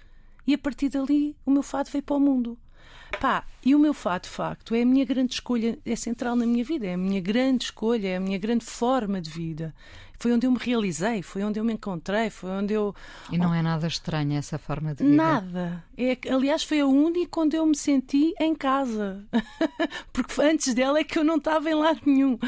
[0.45, 2.57] e a partir dali o meu fado veio para o mundo.
[3.19, 6.45] Pá, e o meu fado, de facto, é a minha grande escolha, é central na
[6.45, 9.73] minha vida, é a minha grande escolha, é a minha grande forma de vida.
[10.17, 12.95] Foi onde eu me realizei, foi onde eu me encontrei, foi onde eu.
[13.31, 15.15] E não é nada estranho essa forma de vida.
[15.15, 15.83] Nada.
[15.97, 19.25] É, aliás, foi a única onde eu me senti em casa.
[20.13, 22.39] Porque antes dela é que eu não estava em lado nenhum.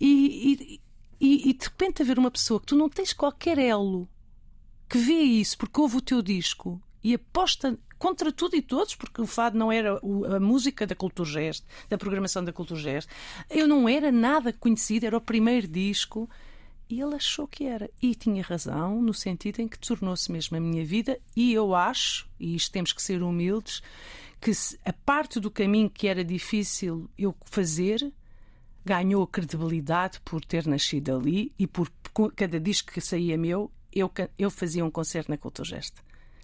[0.00, 0.80] E, e,
[1.20, 4.08] e, e de repente haver uma pessoa que tu não tens qualquer elo
[4.88, 9.20] que vê isso porque ouve o teu disco e aposta contra tudo e todos, porque
[9.20, 10.00] o fado não era
[10.34, 13.08] a música da Culturgest, da programação da Culturgest.
[13.48, 16.28] Eu não era nada conhecida, era o primeiro disco.
[16.90, 17.88] E ele achou que era.
[18.02, 21.16] E tinha razão, no sentido em que tornou-se mesmo a minha vida.
[21.36, 23.80] E eu acho, e isto temos que ser humildes,
[24.40, 24.50] que
[24.84, 28.12] a parte do caminho que era difícil eu fazer
[28.84, 31.88] ganhou credibilidade por ter nascido ali e por
[32.34, 35.94] cada disco que saía meu, eu, eu fazia um concerto na Culturgest.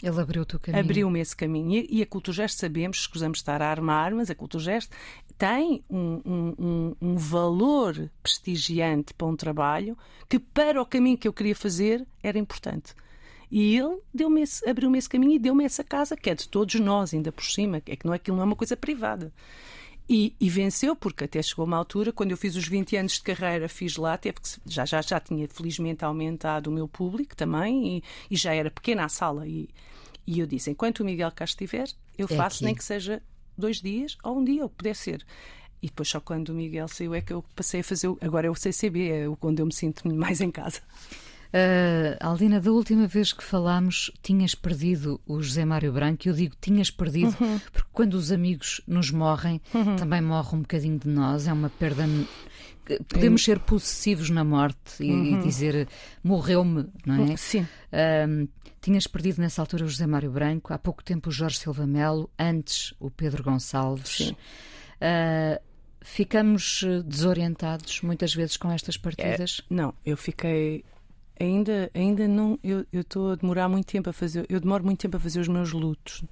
[0.02, 0.82] Ele abriu-te o caminho.
[0.84, 1.86] Abriu-me esse caminho.
[1.88, 4.90] E, a Culturgest, sabemos, escusamos estar a armar, mas a Culturgest
[5.38, 9.96] tem um, um- um- valor prestigiante para um trabalho
[10.28, 12.94] que, para o caminho que eu queria fazer, era importante.
[13.50, 17.12] E ele deu-me abriu-me esse caminho e deu-me essa casa, que é de todos nós,
[17.12, 19.32] ainda por cima, é que não é aquilo não é uma coisa privada.
[20.14, 23.22] E, e venceu, porque até chegou uma altura, quando eu fiz os 20 anos de
[23.22, 27.96] carreira, fiz lá, até porque já, já, já tinha felizmente aumentado o meu público também,
[27.96, 29.48] e, e já era pequena a sala.
[29.48, 29.70] E,
[30.26, 32.64] e eu disse: enquanto o Miguel cá estiver, eu É faço aqui.
[32.66, 33.22] nem que seja
[33.56, 35.24] dois dias ou um dia, ou puder ser.
[35.80, 38.14] E depois, só quando o Miguel saiu, é que eu passei a fazer.
[38.20, 40.80] Agora é o CCB, é onde eu me sinto mais em casa.
[41.52, 46.26] Uh, Aldina, da última vez que falámos, tinhas perdido o José Mário Branco.
[46.26, 47.58] Eu digo tinhas perdido, uhum.
[47.70, 49.96] porque quando os amigos nos morrem, uhum.
[49.96, 51.46] também morre um bocadinho de nós.
[51.46, 52.04] É uma perda.
[53.06, 55.40] Podemos ser possessivos na morte e, uhum.
[55.40, 55.88] e dizer
[56.24, 57.36] morreu-me, não é?
[57.36, 57.66] Sim.
[58.80, 62.28] Tinhas perdido nessa altura o José Mário Branco, há pouco tempo o Jorge Silva Melo,
[62.36, 64.16] antes o Pedro Gonçalves.
[64.16, 64.32] Sim.
[64.32, 65.62] Uh,
[66.00, 69.60] ficamos desorientados muitas vezes com estas partidas?
[69.60, 70.84] É, não, eu fiquei
[71.42, 72.58] ainda, ainda não.
[72.62, 74.46] Eu estou a demorar muito tempo a fazer.
[74.48, 76.22] Eu demoro muito tempo a fazer os meus lutos.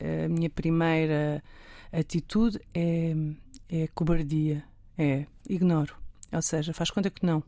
[0.00, 1.42] A minha primeira
[1.92, 3.14] atitude é,
[3.68, 4.64] é cobardia.
[4.96, 5.96] É ignoro.
[6.32, 7.42] Ou seja, faz conta que não.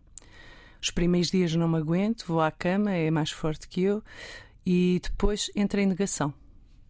[0.81, 4.03] Os primeiros dias não me aguento, vou à cama, é mais forte que eu,
[4.65, 6.33] e depois entra em negação.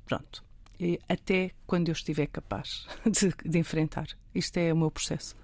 [0.07, 0.45] Pronto.
[0.79, 4.07] E até quando eu estiver capaz de, de, enfrentar.
[4.35, 5.35] Isto é o meu processo.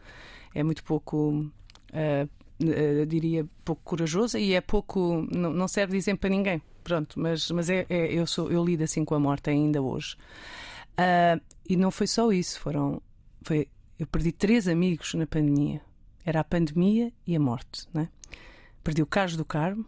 [0.54, 1.50] É muito pouco
[1.90, 2.28] uh,
[3.06, 5.26] diria, pouco corajosa e é pouco.
[5.30, 6.62] Não, não serve dizer para ninguém.
[6.82, 10.16] Pronto, mas, mas é, é, eu, sou, eu lido assim com a morte ainda hoje.
[10.92, 13.02] Uh, e não foi só isso, foram.
[13.42, 15.80] Foi, eu perdi três amigos na pandemia.
[16.24, 17.88] Era a pandemia e a morte.
[17.92, 18.08] Né?
[18.82, 19.84] Perdi o Carlos do Carmo,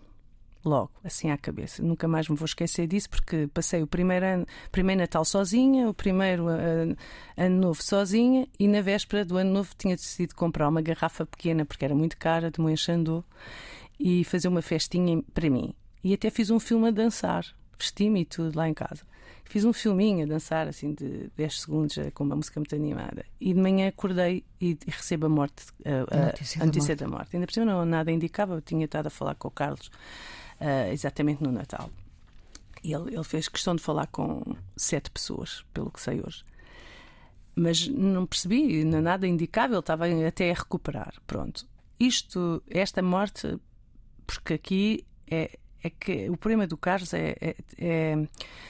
[0.68, 1.82] logo, assim à cabeça.
[1.82, 5.94] Nunca mais me vou esquecer disso porque passei o primeiro ano, primeiro Natal sozinha, o
[5.94, 6.96] primeiro uh,
[7.36, 11.64] ano novo sozinha e na véspera do ano novo tinha decidido comprar uma garrafa pequena
[11.64, 13.24] porque era muito cara, de Moenchandô,
[13.98, 15.74] e fazer uma festinha para mim.
[16.04, 17.44] E até fiz um filme a dançar,
[17.78, 19.02] vesti-me e tudo lá em casa.
[19.48, 23.24] Fiz um filminho a dançar, assim, de 10 segundos, eh, com uma música muito animada.
[23.40, 26.94] E de manhã acordei e, e recebo a morte, a, a, a notícia, a notícia
[26.94, 27.12] da, morte.
[27.12, 27.36] da morte.
[27.36, 29.90] Ainda por cima não, nada indicava, eu tinha estado a falar com o Carlos
[30.60, 31.90] uh, exatamente no Natal.
[32.82, 34.42] Ele, ele fez questão de falar com
[34.76, 36.44] sete pessoas, pelo que sei hoje.
[37.54, 41.14] Mas não percebi, nada indicável, estava até a recuperar.
[41.26, 41.66] Pronto.
[41.98, 43.58] Isto, esta morte,
[44.24, 48.28] porque aqui é, é que o problema do Carlos é, é, é,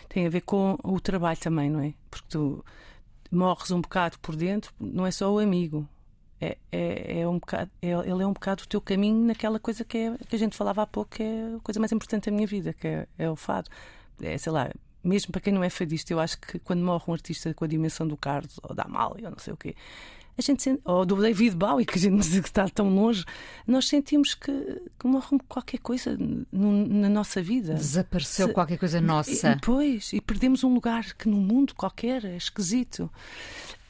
[0.08, 1.92] tem a ver com o trabalho também, não é?
[2.10, 2.64] Porque tu
[3.30, 5.86] morres um bocado por dentro, não é só o amigo,
[6.40, 9.84] é, é, é um bocado, é, ele é um bocado o teu caminho naquela coisa
[9.84, 12.32] que, é, que a gente falava há pouco, que é a coisa mais importante da
[12.34, 13.68] minha vida, que é, é o fado.
[14.20, 14.70] É, sei lá,
[15.02, 17.68] mesmo para quem não é fadista, eu acho que quando morre um artista com a
[17.68, 19.74] dimensão do Carlos ou da Amália ou não sei o quê,
[20.38, 23.24] a gente sente, ou do David Bowie, que a gente está tão longe,
[23.66, 24.52] nós sentimos que,
[24.98, 26.16] que morre qualquer coisa
[26.52, 27.74] no, na nossa vida.
[27.74, 29.52] Desapareceu Se, qualquer coisa nossa.
[29.52, 33.10] E, pois, e perdemos um lugar que no mundo qualquer é esquisito.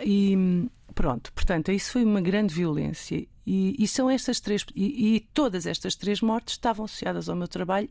[0.01, 0.67] E,
[0.99, 3.25] Pronto, portanto, isso foi uma grande violência.
[3.47, 4.67] E, e são estas três.
[4.75, 7.89] E, e, todas estas três mortes estavam associadas ao meu trabalho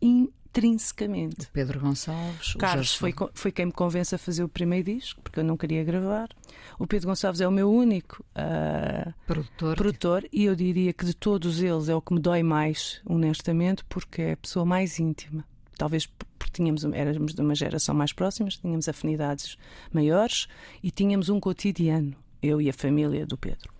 [0.00, 1.44] intrinsecamente.
[1.44, 2.54] O Pedro Gonçalves.
[2.54, 5.84] Carlos foi, foi quem me convence a fazer o primeiro disco, porque eu não queria
[5.84, 6.30] gravar.
[6.78, 9.76] O Pedro Gonçalves é o meu único uh, produtor.
[9.76, 10.28] produtor.
[10.32, 14.22] E eu diria que de todos eles é o que me dói mais, honestamente, porque
[14.22, 15.44] é a pessoa mais íntima
[15.82, 16.08] talvez
[16.52, 19.56] tínhamos, éramos de uma geração mais próxima, tínhamos afinidades
[19.92, 20.48] maiores
[20.82, 23.72] e tínhamos um cotidiano, eu e a família do Pedro.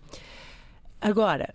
[0.99, 1.53] Agora,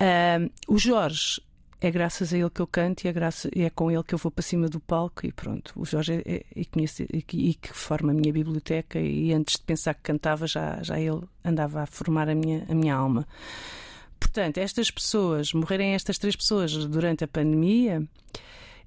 [0.00, 1.40] uh, o Jorge
[1.80, 4.18] é graças a ele que eu canto e é, graça, é com ele que eu
[4.18, 5.72] vou para cima do palco e pronto.
[5.76, 6.64] O Jorge é, é, é
[7.32, 11.22] e que forma a minha biblioteca e antes de pensar que cantava já, já ele
[11.44, 13.26] andava a formar a minha, a minha alma.
[14.18, 18.02] Portanto, estas pessoas, morrerem estas três pessoas durante a pandemia,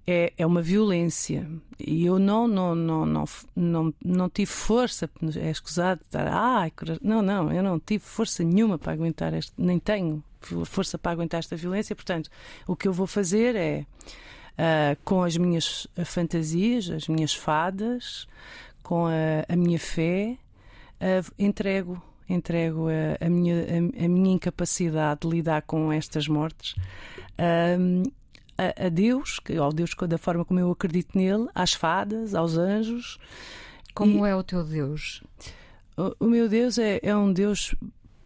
[0.08, 1.46] é, é uma violência.
[1.78, 7.22] E eu não, não, não, não, não, não tive força, é escusado estar, ai, não,
[7.22, 10.24] não, eu não tive força nenhuma para aguentar este, nem tenho
[10.66, 11.94] força para aguentar esta violência.
[11.96, 12.30] Portanto,
[12.66, 13.86] o que eu vou fazer é,
[14.58, 18.28] uh, com as minhas fantasias, as minhas fadas,
[18.82, 20.38] com a, a minha fé,
[21.02, 26.76] uh, entrego entrego a, a, minha, a, a, minha incapacidade de lidar com estas mortes
[27.40, 28.12] uh,
[28.58, 32.58] a, a Deus, que, ao Deus da forma como eu acredito nele, às fadas, aos
[32.58, 33.18] anjos.
[33.94, 35.24] Como e, é o teu Deus?
[35.96, 37.76] O, o meu Deus é, é um Deus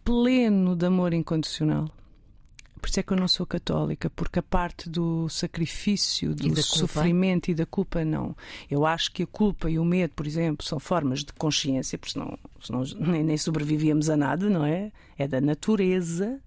[0.03, 1.89] pleno de amor incondicional.
[2.81, 6.63] Por isso é que eu não sou católica, porque a parte do sacrifício, do e
[6.63, 8.35] sofrimento e da culpa, não.
[8.69, 12.13] Eu acho que a culpa e o medo, por exemplo, são formas de consciência, porque
[12.13, 14.91] senão, senão nem, nem sobrevivíamos a nada, não é?
[15.15, 16.41] É da natureza,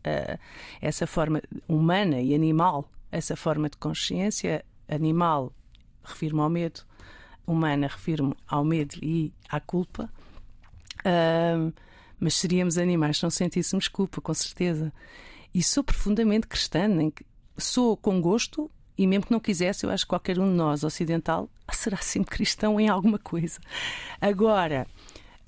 [0.00, 0.38] uh,
[0.80, 5.52] essa forma humana e animal essa forma de consciência animal,
[6.02, 6.80] refiro-me ao medo,
[7.46, 10.10] humana, refiro-me ao medo e à culpa.
[11.00, 11.72] Uh,
[12.18, 14.92] mas seríamos animais se não sentíssemos culpa, com certeza.
[15.54, 16.88] E sou profundamente cristã,
[17.56, 20.82] sou com gosto, e mesmo que não quisesse, eu acho que qualquer um de nós,
[20.82, 23.60] ocidental, será sempre cristão em alguma coisa.
[24.20, 24.86] Agora,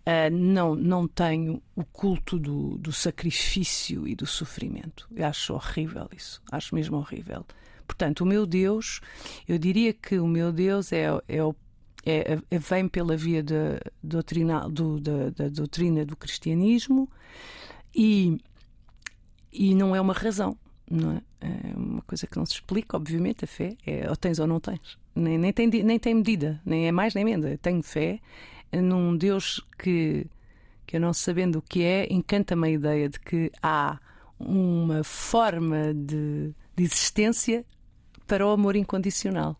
[0.09, 5.07] Uh, não, não tenho o culto do, do sacrifício e do sofrimento.
[5.15, 6.41] Eu acho horrível isso.
[6.51, 7.45] Acho mesmo horrível.
[7.87, 9.03] Portanto, o meu Deus,
[9.47, 11.39] eu diria que o meu Deus é, é,
[12.07, 17.07] é, é vem pela via da, doutrinal, do, da, da doutrina do cristianismo
[17.95, 18.39] e,
[19.53, 20.57] e não é uma razão.
[20.91, 21.23] Não é?
[21.43, 23.77] é uma coisa que não se explica, obviamente, a fé.
[23.87, 24.97] É ou tens ou não tens.
[25.15, 27.59] Nem, nem, tem, nem tem medida, nem é mais nem menos.
[27.61, 28.21] Tenho fé
[28.73, 30.27] num Deus que,
[30.87, 33.99] que eu não sabendo o que é, encanta-me a ideia de que há
[34.39, 37.65] uma forma de, de existência
[38.27, 39.57] para o amor incondicional.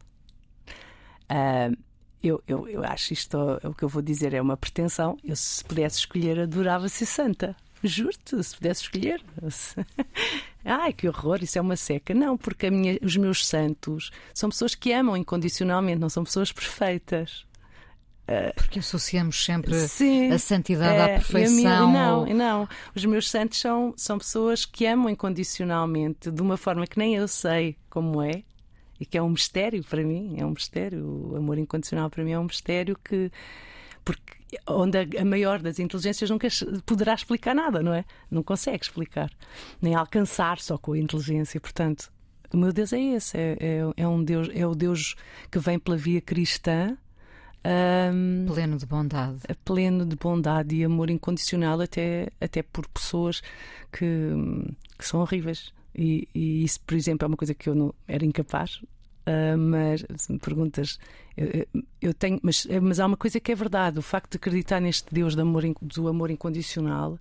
[1.31, 1.77] Uh,
[2.23, 5.17] eu, eu, eu acho isto, o que eu vou dizer é uma pretensão.
[5.25, 7.57] Eu, se pudesse escolher, adorava ser santa.
[7.83, 9.23] Juro-te, se pudesse escolher.
[10.65, 12.13] Ai, que horror, isso é uma seca.
[12.13, 17.47] Não, porque minha, os meus santos são pessoas que amam incondicionalmente, não são pessoas perfeitas.
[18.55, 21.89] Porque associamos sempre Sim, a santidade é, à perfeição.
[21.89, 22.69] Minha, não, não.
[22.95, 27.27] Os meus santos são, são pessoas que amam incondicionalmente, de uma forma que nem eu
[27.27, 28.43] sei como é,
[29.01, 30.37] e que é um mistério para mim.
[30.39, 31.05] É um mistério.
[31.33, 33.33] O amor incondicional para mim é um mistério que.
[34.05, 36.49] Porque onde a, maior das inteligências nunca
[36.85, 38.05] poderá explicar nada, não é?
[38.31, 39.31] Não consegue explicar,
[39.81, 41.61] nem alcançar só com a inteligência.
[41.61, 42.11] Portanto,
[42.53, 45.15] o meu Deus é esse, é, é, é um Deus, é o Deus
[45.51, 46.97] que vem pela via cristã
[47.65, 49.41] um, pleno de bondade.
[49.65, 53.43] Pleno de bondade e amor incondicional, até, até por pessoas
[53.93, 54.07] que,
[54.97, 55.73] que são horríveis.
[55.95, 58.81] E, e, isso, por exemplo, é uma coisa que eu não era incapaz.
[59.27, 60.99] Uh, mas se me perguntas,
[61.37, 61.67] eu,
[62.01, 65.13] eu, tenho, mas, mas há uma coisa que é verdade: o facto de acreditar neste
[65.13, 67.19] Deus do amor, do amor incondicional.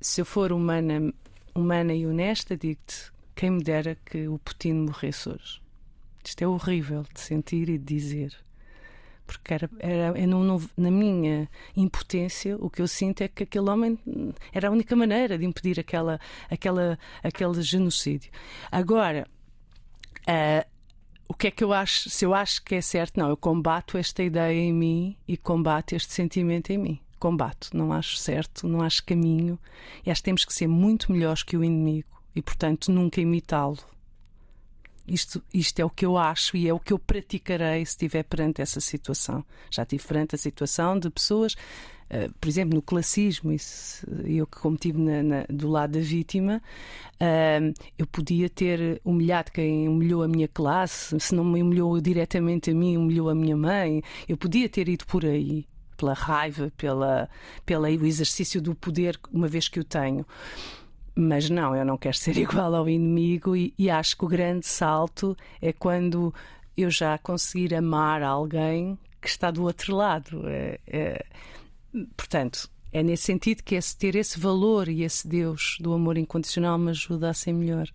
[0.00, 1.12] Se eu for humana,
[1.54, 5.62] humana e honesta, digo-te: quem me dera que o Putin morresse hoje.
[6.24, 8.34] Isto é horrível de sentir e de dizer
[9.26, 13.68] porque era, era eu não, na minha impotência o que eu sinto é que aquele
[13.68, 13.98] homem
[14.52, 18.30] era a única maneira de impedir aquela, aquela, aquele genocídio.
[18.70, 19.26] Agora,
[20.28, 20.74] uh,
[21.28, 22.10] o que é que eu acho?
[22.10, 25.94] Se eu acho que é certo, não, eu combato esta ideia em mim e combato
[25.94, 27.00] este sentimento em mim.
[27.18, 29.58] Combato, não acho certo, não acho caminho.
[30.04, 33.78] E acho que temos que ser muito melhores que o inimigo e, portanto, nunca imitá-lo.
[35.06, 38.22] Isto, isto é o que eu acho e é o que eu praticarei se estiver
[38.22, 39.44] perante essa situação.
[39.70, 44.58] Já estive perante a situação de pessoas, uh, por exemplo, no classismo, isso, eu que
[44.58, 46.62] como estive na, na, do lado da vítima,
[47.16, 52.70] uh, eu podia ter humilhado quem humilhou a minha classe, se não me humilhou diretamente
[52.70, 57.28] a mim, humilhou a minha mãe, eu podia ter ido por aí pela raiva, pela,
[57.64, 60.26] pelo exercício do poder, uma vez que o tenho.
[61.16, 64.66] Mas não, eu não quero ser igual ao inimigo e, e acho que o grande
[64.66, 66.34] salto é quando
[66.76, 70.42] eu já conseguir amar alguém que está do outro lado.
[70.48, 71.24] É, é,
[72.16, 76.78] portanto, é nesse sentido que esse, ter esse valor e esse Deus do amor incondicional
[76.78, 77.88] me ajuda a ser melhor.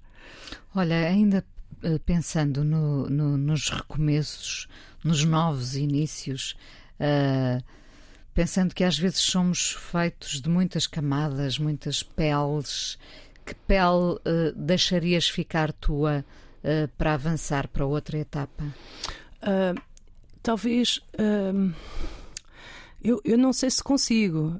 [0.73, 1.45] Olha, ainda
[1.81, 4.67] eh, pensando no, no, nos recomeços,
[5.03, 6.57] nos novos inícios,
[6.99, 7.63] uh,
[8.33, 12.97] pensando que às vezes somos feitos de muitas camadas, muitas peles.
[13.45, 16.23] Que pele uh, deixarias ficar tua
[16.63, 18.63] uh, para avançar para outra etapa?
[19.41, 19.79] Uh,
[20.43, 21.01] talvez.
[23.01, 24.59] Eu, eu não sei se consigo.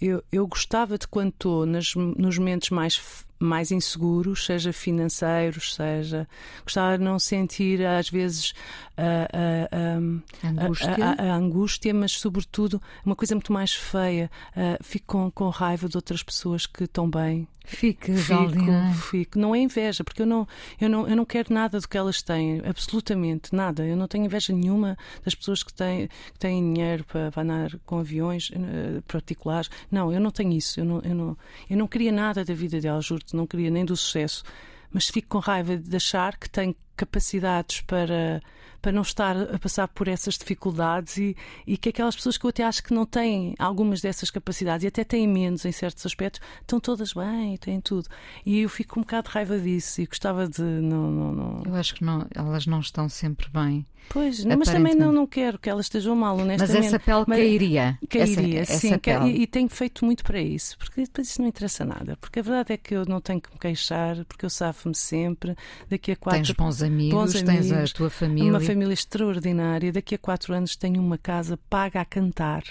[0.00, 2.96] Eu, eu gostava de quando estou nos momentos mais
[3.40, 6.28] mais inseguros, seja financeiros, seja.
[6.62, 8.52] Gostava de não sentir, às vezes,
[8.96, 11.04] a, a, a, angústia.
[11.18, 14.30] a, angústia, mas, sobretudo, uma coisa muito mais feia.
[14.54, 17.48] Uh, fico com, com raiva de outras pessoas que estão bem.
[17.64, 19.38] Fique, fico, fico.
[19.38, 20.46] Não é inveja, porque eu não,
[20.80, 23.86] eu, não, eu não quero nada do que elas têm, absolutamente nada.
[23.86, 27.78] Eu não tenho inveja nenhuma das pessoas que têm, que têm dinheiro para, para andar
[27.86, 29.70] com aviões uh, particulares.
[29.90, 30.80] Não, eu não tenho isso.
[30.80, 31.36] Eu não, eu não,
[31.68, 34.42] eu não queria nada da vida delas, juro não queria nem do sucesso,
[34.90, 38.42] mas fico com raiva de achar que tenho capacidades para
[38.80, 42.50] para não estar a passar por essas dificuldades e, e que aquelas pessoas que eu
[42.50, 46.40] até acho que não têm algumas dessas capacidades e até têm menos em certos aspectos,
[46.60, 48.08] estão todas bem, têm tudo.
[48.44, 50.62] E eu fico um bocado de raiva disso e gostava de.
[50.62, 51.62] Não, não, não...
[51.64, 53.86] Eu acho que não, elas não estão sempre bem.
[54.08, 56.76] Pois, mas também não, não quero que elas estejam mal, honestamente.
[56.76, 57.98] Mas essa pele mas, cairia.
[58.08, 58.88] Cairia, essa, sim.
[58.88, 59.30] Essa pele.
[59.30, 62.16] E, e, tenho feito muito para isso, porque depois isso não interessa nada.
[62.20, 65.54] Porque a verdade é que eu não tenho que me queixar, porque eu safo-me sempre.
[65.88, 66.42] Daqui a quatro.
[66.42, 68.50] Tens bons amigos, bons amigos tens a tua família.
[68.50, 69.92] Uma família extraordinária.
[69.92, 72.62] Daqui a quatro anos tenho uma casa paga a cantar.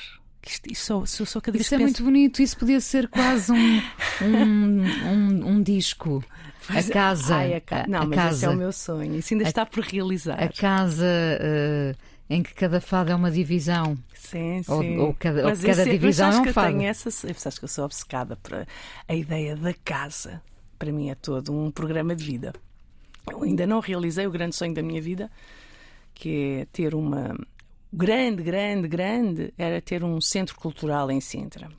[0.45, 1.83] Isto, isso, isso, isso, cada isso é penso...
[1.83, 3.81] muito bonito, isso podia ser quase um,
[4.23, 6.23] um, um, um disco.
[6.69, 6.83] a é.
[6.83, 7.35] casa.
[7.35, 7.85] Ai, a ca...
[7.87, 9.15] Não, a mas casa, esse é o meu sonho.
[9.15, 10.41] Isso ainda a, está por realizar.
[10.41, 11.97] A casa uh,
[12.29, 13.97] em que cada fado é uma divisão.
[14.13, 14.97] Sim, Ou- sim.
[14.97, 16.67] ou cada- ou cada esse- divisão mas é um eu fado.
[16.67, 18.65] tenho essa, sabes que eu sou obcecada para
[19.07, 20.41] a ideia da casa.
[20.77, 22.53] Para mim é todo um programa de vida.
[23.29, 25.29] Eu ainda não realizei o grande sonho da minha vida,
[26.19, 27.33] que é ter uma
[27.91, 31.69] grande, grande, grande, era ter um centro cultural em Sintra.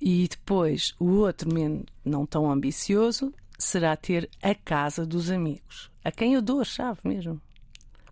[0.00, 1.48] E depois, o outro,
[2.04, 7.00] não tão ambicioso, será ter a casa dos amigos, a quem eu dou a chave
[7.04, 7.40] mesmo.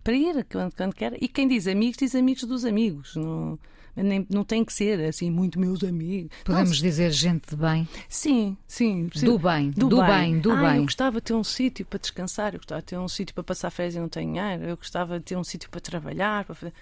[0.01, 1.21] Para ir quando, quando quer.
[1.21, 3.17] E quem diz amigos, diz amigos dos amigos.
[3.17, 3.59] Não,
[4.03, 6.31] nem, não tem que ser assim, muito meus amigos.
[6.43, 7.87] Podemos Não, dizer gente de bem.
[8.07, 9.09] Sim, sim.
[9.13, 9.25] sim.
[9.25, 10.77] Do bem, do bem, do ah, bem.
[10.77, 13.43] Eu gostava de ter um sítio para descansar, eu gostava de ter um sítio para
[13.43, 16.45] passar férias e não tenho dinheiro, eu gostava de ter um sítio para trabalhar.
[16.45, 16.73] Para fazer...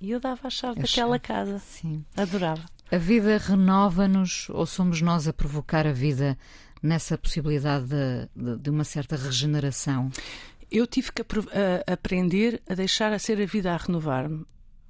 [0.00, 1.18] E eu dava a chave A daquela chave.
[1.20, 1.58] casa.
[1.60, 2.04] Sim.
[2.16, 2.62] Adorava.
[2.92, 6.36] A vida renova-nos ou somos nós a provocar a vida
[6.82, 10.10] nessa possibilidade de, de- de uma certa regeneração?
[10.70, 14.44] Eu tive que apro- a- aprender a deixar a ser a vida a renovar-me.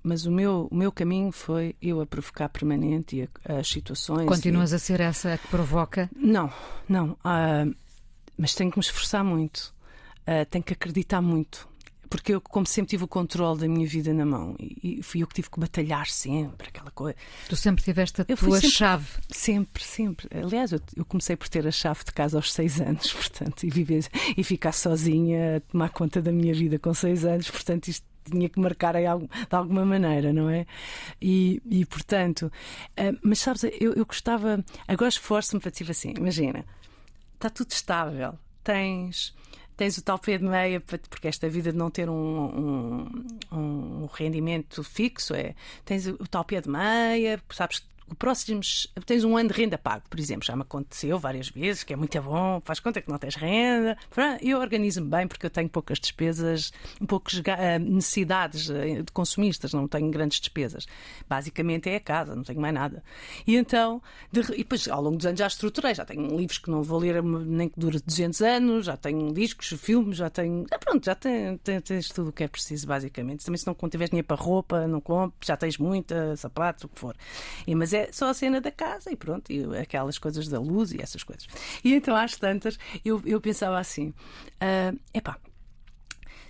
[0.07, 4.27] Mas o meu, o meu caminho foi eu a provocar permanente e a- as situações.
[4.29, 6.11] Continuas a ser essa que provoca?
[6.15, 6.53] e- Não,
[6.87, 7.17] não.
[7.25, 7.65] ah,
[8.37, 9.73] mas tenho que me esforçar muito.
[10.27, 11.67] Ah, tenho que acreditar muito.
[12.11, 14.55] Porque eu, como sempre, tive o controle da minha vida na mão.
[14.61, 17.17] E, e fui eu que tive que batalhar sempre, aquela coisa.
[17.49, 19.07] Tu sempre tiveste a Eu fui tua sempre- chave.
[19.31, 20.29] Sempre, sempre.
[20.39, 23.71] Aliás, eu, eu comecei por ter a chave de casa aos seis anos, portanto, e
[23.71, 28.07] viver e ficar sozinha a tomar conta da minha vida com seis anos, portanto, isto
[28.31, 29.07] tinha que marcar de
[29.57, 30.67] alguma maneira, não é?
[31.21, 32.51] E, e, portanto,
[32.97, 36.65] ah, mas sabes, eu, eu gostava, agora esforço-me para dizer assim: imagina,
[37.35, 39.35] está tudo estável, tens.
[39.77, 44.07] Tens o tal pé de meia, porque esta vida de não ter um, um, um
[44.07, 45.57] rendimento fixo é.
[45.85, 48.61] Tens o tal pé de meia, sabes que o próximo.
[49.07, 51.97] Tens um ano de renda pago, por exemplo, já me aconteceu várias vezes, que é
[51.97, 53.97] muito bom, faz conta que não tens renda.
[54.41, 56.73] Eu organizo-me bem porque eu tenho poucas despesas,
[57.09, 60.87] poucas eh, necessidades eh, de consumistas, não tenho grandes despesas.
[61.29, 63.03] Basicamente é a casa, não tenho mais nada.
[63.47, 66.71] E então, de e depois ao longo dos anos já estruturei, já tenho livros que
[66.71, 70.67] não vou ler nem que dure 200 anos, já tenho discos, filmes, já tenho.
[70.71, 73.45] ah, Pronto, já tem- tens tudo o que é preciso, basicamente.
[73.45, 77.01] Também se não tiveres dinheiro para roupa, não compres, já tens muita, sapatos, o que
[77.01, 77.17] for.
[77.67, 80.93] E, mas é só a cena da casa e pronto, e aquelas coisas da luz
[80.93, 81.47] e essas coisas.
[81.83, 84.13] E então às tantas eu, eu pensava assim:
[84.61, 85.39] ah, epá,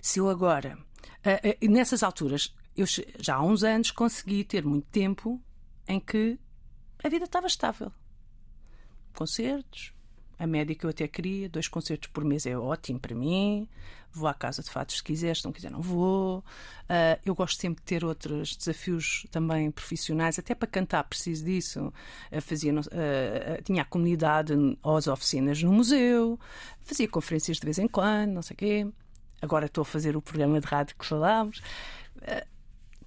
[0.01, 0.77] se eu agora,
[1.23, 5.41] ah, ah, nessas alturas, eu já há uns anos consegui ter muito tempo
[5.87, 6.37] em que
[7.03, 7.91] a vida estava estável.
[9.15, 9.94] Concertos,
[10.37, 13.67] a média que eu até queria, dois concertos por mês é ótimo para mim.
[14.11, 16.43] Vou à casa de fatos se quiser, se não quiser, não vou.
[16.87, 21.93] Ah, eu gosto sempre de ter outros desafios também profissionais, até para cantar preciso disso.
[22.31, 26.39] Ah, fazia, ah, tinha a comunidade as oficinas no museu,
[26.81, 28.87] fazia conferências de vez em quando, não sei o quê.
[29.41, 31.61] Agora estou a fazer o programa de rádio que falámos.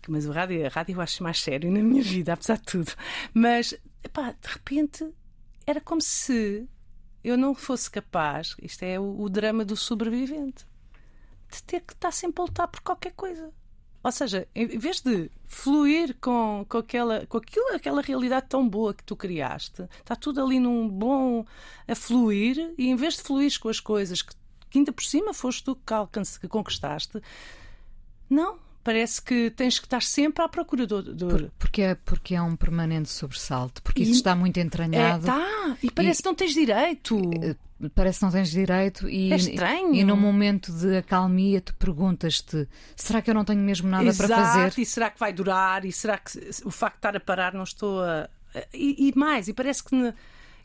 [0.08, 2.92] Mas o rádio, a rádio eu acho mais sério na minha vida, apesar de tudo.
[3.32, 5.06] Mas, epá, de repente,
[5.66, 6.66] era como se
[7.22, 10.66] eu não fosse capaz, isto é o, o drama do sobrevivente,
[11.50, 13.52] de ter que estar sempre a lutar por qualquer coisa.
[14.02, 18.94] Ou seja, em vez de fluir com, com, aquela, com aquilo, aquela realidade tão boa
[18.94, 21.44] que tu criaste, está tudo ali num bom
[21.86, 24.34] a fluir, e em vez de fluir com as coisas que,
[24.70, 27.20] que ainda por cima foste tu que, alcance, que conquistaste,
[28.30, 28.58] não.
[28.88, 31.02] Parece que tens que estar sempre à procura do.
[31.02, 31.26] do...
[31.28, 35.26] Por- porque, é, porque é um permanente sobressalto, porque isso E- está muito É, entranhado.
[35.26, 37.20] tá, e parece que não tens direito.
[37.42, 37.54] Eh,
[37.94, 39.94] Parece que não tens direito e, É estranho.
[39.94, 42.66] e num momento de acalmia tu perguntas-te
[42.96, 44.80] será que eu não tenho mesmo nada Exato, para fazer?
[44.80, 45.84] E será que vai durar?
[45.84, 46.30] E será que
[46.64, 48.28] o facto de estar a parar não estou a.
[48.72, 50.14] E, e mais, e parece que, ne-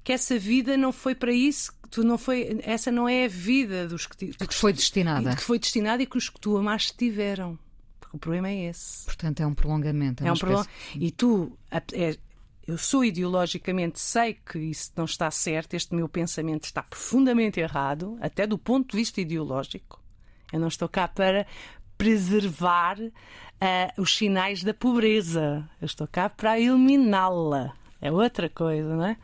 [0.03, 1.71] que essa vida não foi para isso.
[1.91, 5.36] Tu não foi, essa não é a vida dos que, ti- Que foi destinada.
[5.36, 7.59] que foi destinada e que os que tu amaste tiveram.
[8.14, 9.03] O problema é esse.
[9.05, 10.24] Portanto, é um prolongamento.
[10.24, 12.18] É, É um espécie- E tu, é-
[12.68, 18.18] eu sou ideologicamente, sei que isso não está certo, este meu pensamento está profundamente errado,
[18.22, 19.99] até do ponto de vista ideológico.
[20.51, 21.45] Eu não estou cá para
[21.97, 22.97] preservar
[23.59, 25.68] ah, os sinais da pobreza.
[25.82, 27.74] Eu estou cá para eliminá-la.
[28.01, 29.18] É outra coisa, não é?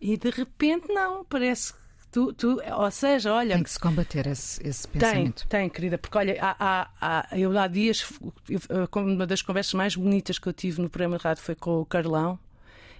[0.00, 1.78] E de repente, não, parece que
[2.10, 5.46] tu, tu ou seja, olha, Tem que se combater esse, esse tem, pensamento.
[5.48, 6.90] tem, querida, porque olha, há, há-
[7.30, 8.04] há- eu há dias,
[8.48, 8.60] eu-
[8.96, 11.86] uma das conversas mais bonitas que eu tive no programa de rádio foi com o
[11.86, 12.38] Carlão,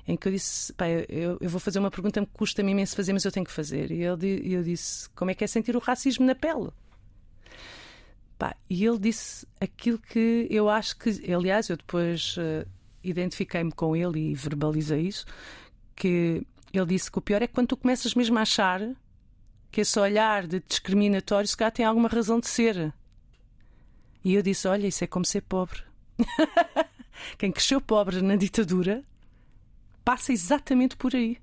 [0.06, 3.12] em que eu disse: pá, eu, eu vou fazer uma pergunta que custa-me imenso fazer,
[3.12, 3.90] mas eu tenho que fazer.
[3.90, 6.70] E ele, eu disse: como é que é sentir o racismo na pele?
[8.38, 12.64] Pá, e ele disse aquilo que eu acho que, aliás, eu depois eh,
[13.02, 15.26] identifiquei-me com ele e verbalizei isso,
[15.96, 16.42] que
[16.72, 18.80] ele disse que o pior é quando tu começas mesmo a achar
[19.70, 22.92] que esse olhar de discriminatório se calhar tem alguma razão de ser.
[24.24, 25.82] E eu disse: Olha, isso é como ser pobre.
[27.36, 29.04] Quem cresceu pobre na ditadura
[30.04, 31.38] passa exatamente por aí.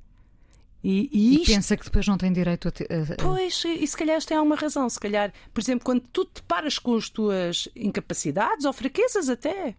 [0.83, 1.51] E, e, isto...
[1.51, 2.71] e, pensa que depois não tem direito a.
[2.71, 3.15] Te, a...
[3.21, 4.87] Pois, e se calhar tem alguma razão.
[4.87, 9.75] Se calhar, por exemplo, quando tu te paras com as tuas incapacidades ou fraquezas, até.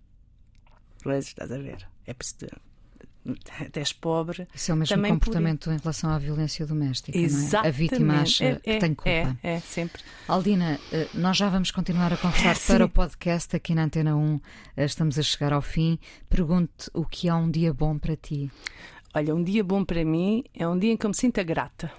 [1.03, 1.89] Pois, estás a ver.
[2.05, 2.47] É preciso
[3.75, 4.47] és pobre.
[4.55, 5.75] Isso é o mesmo comportamento por...
[5.75, 7.17] em relação à violência doméstica.
[7.17, 7.67] Exatamente.
[7.67, 7.69] É?
[7.69, 9.11] A vítima acha é, que é, tem culpa.
[9.11, 10.03] É, é, sempre.
[10.29, 14.41] Aldina, eh, nós já vamos continuar a conversar para o podcast aqui na Antena 1.
[14.77, 15.99] Eh, estamos a chegar ao fim.
[16.29, 18.51] Pergunte o que é um dia bom para ti.
[19.15, 21.91] Olha, um dia bom para mim é um dia em que eu me sinta grata.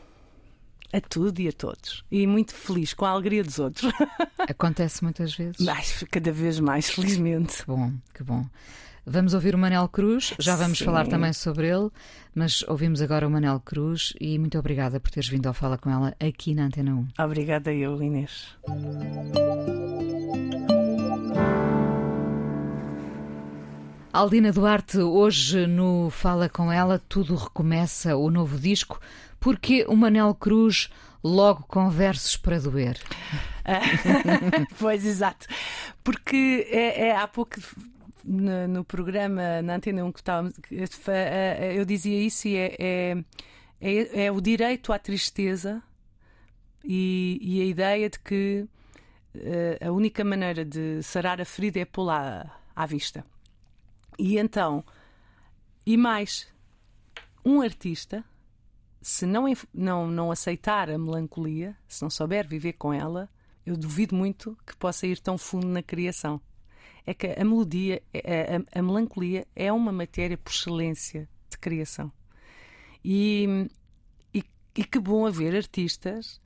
[0.93, 2.03] A tudo e a todos.
[2.09, 3.91] E muito feliz com a alegria dos outros.
[4.39, 5.59] Acontece muitas vezes?
[5.59, 7.57] Mais, cada vez mais, felizmente.
[7.57, 8.45] Que bom, que bom.
[9.10, 10.84] Vamos ouvir o Manel Cruz, já vamos Sim.
[10.84, 11.89] falar também sobre ele,
[12.36, 15.89] mas ouvimos agora o Manel Cruz e muito obrigada por teres vindo ao Fala com
[15.89, 17.24] ela aqui na Antena 1.
[17.24, 18.53] Obrigada eu, Inês.
[24.12, 28.99] Aldina Duarte, hoje no Fala com ela, tudo recomeça, o novo disco.
[29.39, 30.89] Porque o Manel Cruz
[31.24, 32.99] logo com versos para doer?
[34.78, 35.47] pois, exato.
[36.03, 37.55] Porque é, é, há pouco
[38.24, 40.53] no, no, programa, na Antena 1 que estávamos,
[41.76, 43.24] eu dizia isso e é, é,
[43.82, 45.82] é, é o direito à tristeza
[46.84, 48.68] e, e, a ideia de que
[49.36, 53.26] uh, a única maneira de sarar a ferida é pô-la à, à vista.
[54.18, 54.84] E então,
[55.86, 56.47] e mais,
[57.45, 58.24] um artista,
[59.01, 63.30] se não, não, não aceitar a melancolia, se não souber viver com ela,
[63.65, 66.41] eu duvido muito que possa ir tão fundo na criação
[67.08, 72.12] é que a melodia, a, a, a melancolia é uma matéria por excelência de criação.
[73.03, 73.70] E,
[74.34, 74.43] e,
[74.76, 76.41] e, que bom haver artistas,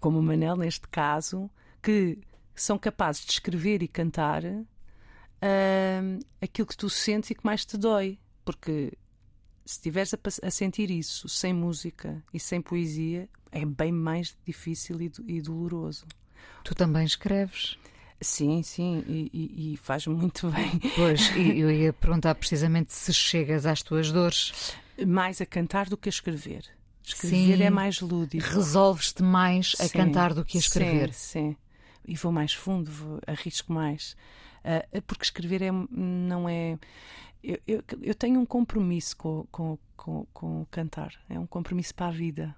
[0.00, 1.48] como o Manel neste caso,
[1.80, 2.18] que
[2.56, 4.64] são capazes de escrever e cantar uh,
[6.40, 8.18] aquilo que tu sentes e que mais te dói.
[8.44, 8.92] Porque
[9.64, 15.00] se estiveres a, a, sentir isso sem música e sem poesia, é bem mais difícil
[15.00, 16.04] e, e doloroso.
[16.64, 17.78] Tu também escreves?
[18.22, 20.78] Sim, sim, e, e, faz muito bem.
[20.94, 24.74] Pois, e eu ia perguntar precisamente se chegas às tuas dores.
[25.06, 26.64] Mais a cantar do que a escrever.
[27.02, 28.46] Escrever sim, é mais lúdico.
[28.46, 31.12] Resolves-te mais a sim, cantar do que a escrever.
[31.12, 31.56] Sim, sim.
[32.06, 34.16] E vou mais fundo, vou, arrisco mais.
[34.64, 36.78] Uh, porque escrever é, não é.
[37.42, 41.12] Eu, eu, eu tenho um compromisso com, com, com, com, cantar.
[41.28, 42.54] É um compromisso para a vida.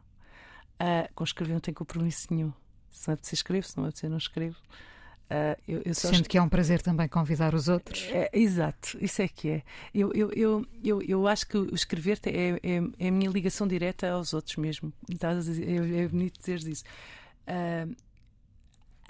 [0.74, 2.52] Uh, com escrever não tenho compromisso nenhum.
[2.90, 4.56] Se não é preciso escrevo, se não é preciso não escrevo.
[5.34, 8.04] Uh, eu, eu Sendo que é um prazer também convidar os outros.
[8.10, 9.62] É, exato, isso é que é.
[9.92, 12.58] Eu, eu, eu, eu, eu acho que o escrever é, é,
[12.98, 14.92] é, a minha ligação direta aos outros mesmo.
[15.10, 16.84] É, é bonito dizer isso.
[17.48, 17.96] Uh,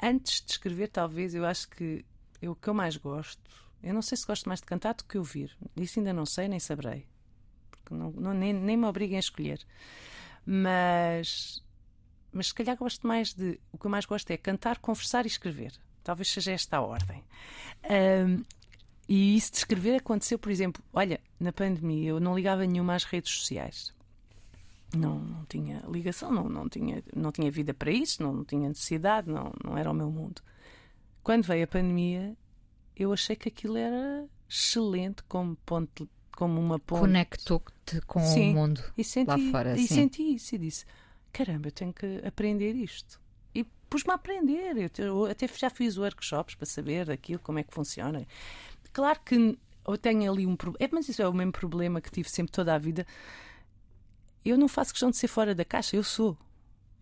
[0.02, 2.04] antes de escrever, talvez, eu acho que
[2.40, 3.42] eu, o que eu mais gosto,
[3.82, 5.54] eu não sei se gosto mais de cantar do que ouvir.
[5.76, 7.06] Isso ainda não sei, nem saberei.
[7.70, 9.60] Porque não, não, nem, nem me obriguem a escolher.
[10.46, 11.62] Mas,
[12.32, 13.60] mas se calhar gosto mais de.
[13.72, 15.83] O que eu mais gosto é cantar, conversar e escrever.
[16.04, 17.24] Talvez seja esta a ordem.
[17.90, 18.44] Um,
[19.08, 23.04] e isso de escrever aconteceu, por exemplo, olha, na pandemia eu não ligava nenhuma às
[23.04, 23.92] redes sociais.
[24.94, 28.68] Não, não tinha ligação, não, não, tinha, não tinha vida para isso, não, não tinha
[28.68, 30.40] necessidade, não, não era o meu mundo.
[31.22, 32.36] Quando veio a pandemia,
[32.94, 37.00] eu achei que aquilo era excelente como ponto como uma ponte.
[37.00, 39.76] Conectou-te com sim, o mundo senti, lá fora.
[39.76, 39.94] E sim.
[39.94, 40.84] senti isso e disse:
[41.32, 43.20] caramba, eu tenho que aprender isto
[43.88, 44.90] pus-me a aprender.
[44.98, 48.26] Eu até já fiz workshops para saber daquilo, como é que funciona.
[48.92, 52.10] Claro que eu tenho ali um problema, é, mas isso é o mesmo problema que
[52.10, 53.06] tive sempre toda a vida.
[54.44, 56.36] Eu não faço questão de ser fora da caixa, eu sou.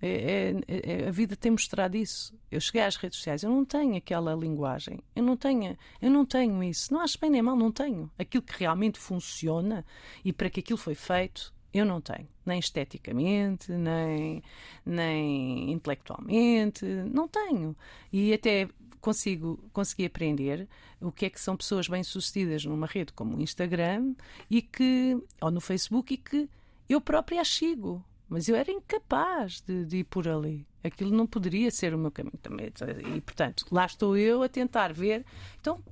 [0.00, 2.34] É, é, é, a vida tem mostrado isso.
[2.50, 6.26] Eu cheguei às redes sociais, eu não tenho aquela linguagem, eu não tenho, eu não
[6.26, 6.92] tenho isso.
[6.92, 8.10] Não acho bem nem mal, não tenho.
[8.18, 9.86] Aquilo que realmente funciona
[10.24, 14.42] e para que aquilo foi feito, eu não tenho, nem esteticamente, nem,
[14.84, 17.76] nem intelectualmente, não tenho.
[18.12, 18.68] E até
[19.00, 20.68] consigo consegui aprender
[21.00, 24.14] o que é que são pessoas bem-sucedidas numa rede como o Instagram
[24.48, 26.48] e que ou no Facebook e que
[26.88, 30.66] eu própria as sigo, mas eu era incapaz de, de ir por ali.
[30.84, 32.72] Aquilo não poderia ser o meu caminho também.
[33.14, 35.24] E, portanto, lá estou eu a tentar ver.
[35.60, 35.82] Então,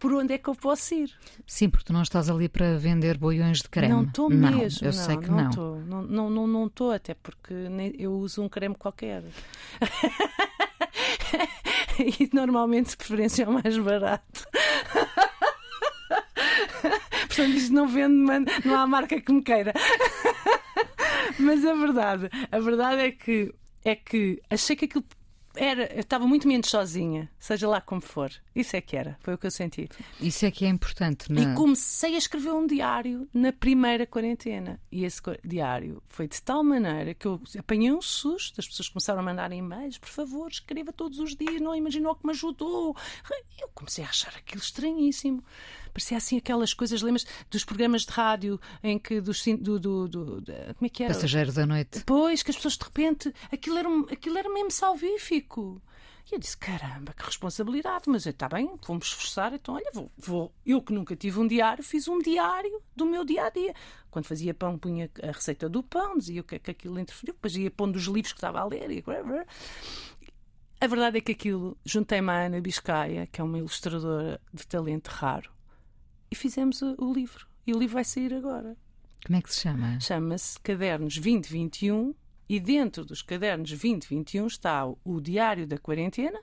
[0.00, 1.12] por onde é que eu posso ir.
[1.46, 3.92] Sim, porque tu não estás ali para vender boiões de creme.
[3.92, 4.88] Não estou mesmo.
[4.88, 5.50] Eu não, sei que não.
[5.50, 5.76] Estou.
[5.80, 7.54] Não estou, não, não, estou até porque
[7.98, 9.22] eu uso um creme qualquer.
[12.00, 14.44] e normalmente, de preferência, é o mais barato.
[17.28, 18.14] Portanto, isto não vende,
[18.64, 19.74] não há marca que me queira.
[21.38, 25.04] Mas a verdade, a verdade é que, é que achei que aquilo
[25.54, 28.30] era, eu estava muito menos sozinha, seja lá como for.
[28.54, 29.88] Isso é que era, foi o que eu senti.
[30.20, 34.80] Isso é que é importante, não E comecei a escrever um diário na primeira quarentena.
[34.90, 39.20] E esse diário foi de tal maneira que eu apanhei um susto, as pessoas começaram
[39.20, 42.96] a mandar e-mails, por favor, escreva todos os dias, não imaginou que me ajudou.
[43.60, 45.44] Eu comecei a achar aquilo estranhíssimo.
[45.92, 50.40] Parecia assim aquelas coisas, lembras dos programas de rádio em que dos, do, do, do,
[50.40, 51.14] do como é que era?
[51.14, 51.98] Passageiro da noite.
[51.98, 55.82] Depois que as pessoas de repente aquilo era, aquilo era mesmo salvífico.
[56.30, 59.52] E eu disse: caramba, que responsabilidade, mas está bem, vamos esforçar.
[59.52, 63.24] Então, olha, vou, vou, Eu que nunca tive um diário, fiz um diário do meu
[63.24, 63.74] dia a dia.
[64.10, 67.34] Quando fazia pão, punha a receita do pão, dizia o que é que aquilo interferiu,
[67.34, 68.90] depois ia pondo os livros que estava a ler.
[68.90, 69.04] E...
[70.80, 75.08] A verdade é que aquilo, juntei-me à Ana Biscaia, que é uma ilustradora de talento
[75.08, 75.50] raro,
[76.30, 77.46] e fizemos o, o livro.
[77.66, 78.76] E o livro vai sair agora.
[79.26, 80.00] Como é que se chama?
[80.00, 82.14] Chama-se Cadernos 2021
[82.48, 86.40] e dentro dos cadernos 2021 está o Diário da Quarentena,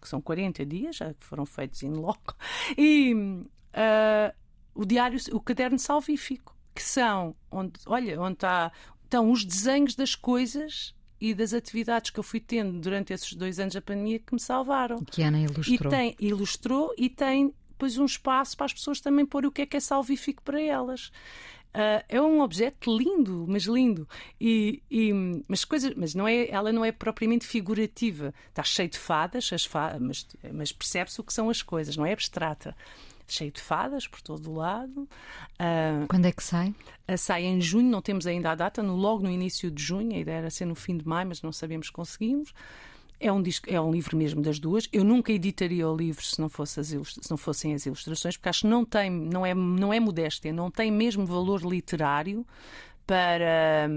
[0.00, 2.36] que são 40 dias, já foram feitos em loco,
[2.78, 4.36] e uh,
[4.72, 8.70] o diário, o caderno salvífico, que são onde, olha, onde está,
[9.02, 13.58] estão os desenhos das coisas e das atividades que eu fui tendo durante esses dois
[13.58, 15.04] anos da pandemia que me salvaram.
[15.04, 15.92] Que Ana ilustrou.
[15.92, 19.62] E tem, ilustrou e tem depois um espaço para as pessoas também pôr o que
[19.62, 21.08] é que é salvífico para elas.
[21.74, 24.06] Uh, é um objeto lindo, mas lindo.
[24.40, 25.12] E, e,
[25.48, 28.32] mas coisa, mas não é, ela não é propriamente figurativa.
[28.50, 32.06] Está cheio de fadas, as fadas mas, mas percebe-se o que são as coisas, não
[32.06, 32.76] é abstrata.
[33.26, 35.08] Cheio de fadas por todo o lado.
[35.54, 36.74] Uh, Quando é que sai?
[37.08, 40.14] Uh, sai em junho, não temos ainda a data, no, logo no início de junho.
[40.14, 42.52] A ideia era ser no fim de maio, mas não sabemos se conseguimos.
[43.24, 44.88] É um, disco, é um livro mesmo das duas.
[44.92, 48.48] Eu nunca editaria o livro se não, fosse as se não fossem as ilustrações, porque
[48.48, 52.44] acho que não tem, não é, não é modéstia, não tem mesmo valor literário
[53.06, 53.88] para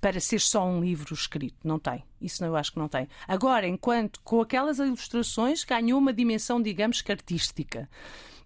[0.00, 1.56] para ser só um livro escrito.
[1.62, 2.02] Não tem.
[2.20, 3.08] Isso eu acho que não tem.
[3.28, 7.88] Agora, enquanto com aquelas ilustrações ganhou uma dimensão, digamos que artística.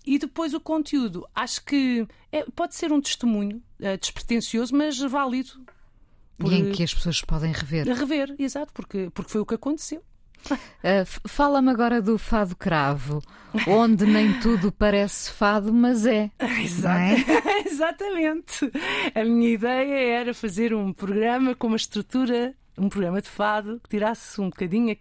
[0.04, 5.64] E depois o conteúdo, acho que é, pode ser um testemunho é, despretensioso, mas válido
[6.38, 6.52] por...
[6.52, 7.86] E em que as pessoas podem rever.
[7.86, 10.02] Rever, exato, porque, porque foi o que aconteceu.
[10.84, 13.22] Uh, Fala-me agora do fado cravo,
[13.66, 16.30] onde nem tudo parece fado, mas é.
[16.62, 16.98] Exato.
[17.00, 17.64] É?
[17.66, 18.70] Exatamente.
[19.14, 23.88] A minha ideia era fazer um programa com uma estrutura, um programa de fado que
[23.88, 24.94] tirasse um bocadinho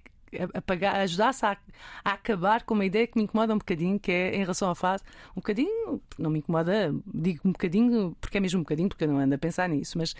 [0.54, 1.58] apagar, ajudasse a,
[2.04, 4.76] a, acabar com uma ideia que me incomoda um bocadinho, que é em relação à
[4.76, 9.04] fase, um bocadinho, não me incomoda, digo um bocadinho, porque é mesmo um bocadinho, porque
[9.04, 10.16] eu não ando a pensar nisso, mas,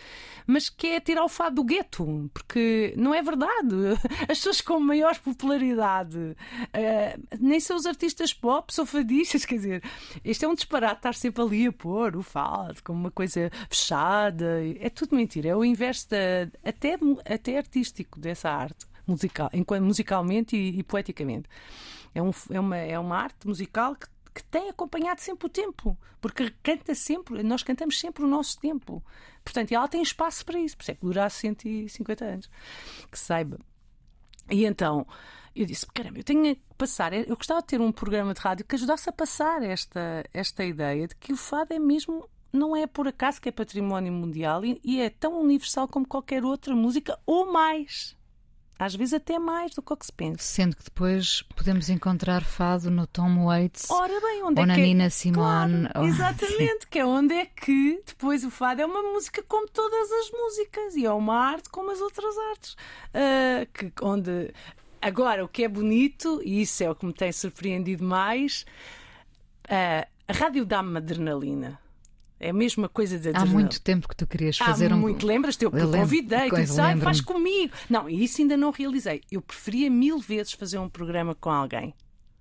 [0.46, 3.76] mas que é tirar o fado do gueto, porque não é verdade.
[4.30, 9.84] As pessoas com maior popularidade uh, nem são os artistas pop, são fadistas, quer dizer,
[10.24, 14.62] este é um disparate estar sempre ali a pôr o fado como uma coisa fechada,
[14.80, 19.50] é tudo mentira, é o inverso da, até, até artístico dessa arte musical,
[19.82, 21.50] musicalmente e, e poeticamente.
[22.14, 25.98] É, um, é, uma, é uma arte musical que, que tem acompanhado sempre o tempo,
[26.22, 29.04] porque canta sempre, nós cantamos sempre o nosso tempo.
[29.44, 32.50] Portanto, ela tem espaço para isso, por isso é que dura 150 anos.
[33.12, 33.60] Que saiba.
[34.50, 35.06] E então
[35.56, 38.66] eu disse: caramba, eu tenho que passar, eu gostava de ter um programa de rádio
[38.66, 42.28] que ajudasse a passar esta, esta ideia de que o fado é mesmo.
[42.52, 46.46] Não é por acaso que é património mundial e, e é tão universal como qualquer
[46.46, 48.16] outra música, ou mais.
[48.84, 50.44] Às vezes até mais do que o que se pensa.
[50.44, 54.76] Sendo que depois podemos encontrar fado no Tom Waits Ora bem, onde ou é na
[54.76, 54.82] que...
[54.82, 55.88] Nina Simone.
[55.88, 56.06] Claro, ou...
[56.06, 60.32] Exatamente, que é onde é que depois o fado é uma música como todas as
[60.32, 62.74] músicas e é uma arte como as outras artes.
[62.74, 64.54] Uh, que, onde...
[65.02, 68.66] Agora, o que é bonito, e isso é o que me tem surpreendido mais,
[69.66, 71.80] uh, a rádio dá-me adrenalina.
[72.44, 75.00] É a mesma coisa de Há muito tempo que tu querias fazer Há um.
[75.00, 75.64] muito, lembras-te?
[75.64, 77.74] Eu, eu convidei, tu disse, ah, faz comigo.
[77.90, 79.22] Não, e isso ainda não realizei.
[79.32, 81.94] Eu preferia mil vezes fazer um programa com alguém.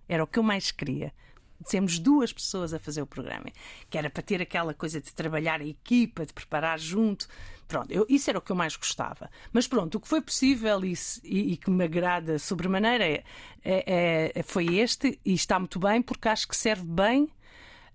[0.09, 1.13] Era o que eu mais queria.
[1.61, 3.47] Dissemos duas pessoas a fazer o programa,
[3.89, 7.29] que era para ter aquela coisa de trabalhar a equipa, de preparar junto.
[7.69, 9.31] Pronto, eu, isso era o que eu mais gostava.
[9.53, 13.23] Mas pronto, o que foi possível e, e, e que me agrada sobremaneira é,
[13.65, 17.31] é, é, foi este, e está muito bem, porque acho que serve bem.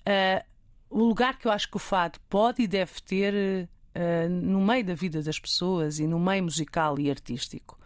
[0.07, 0.56] Uh,
[0.89, 4.83] o lugar que eu acho que o fado pode e deve ter uh, no meio
[4.83, 7.77] da vida das pessoas e no meio musical e artístico.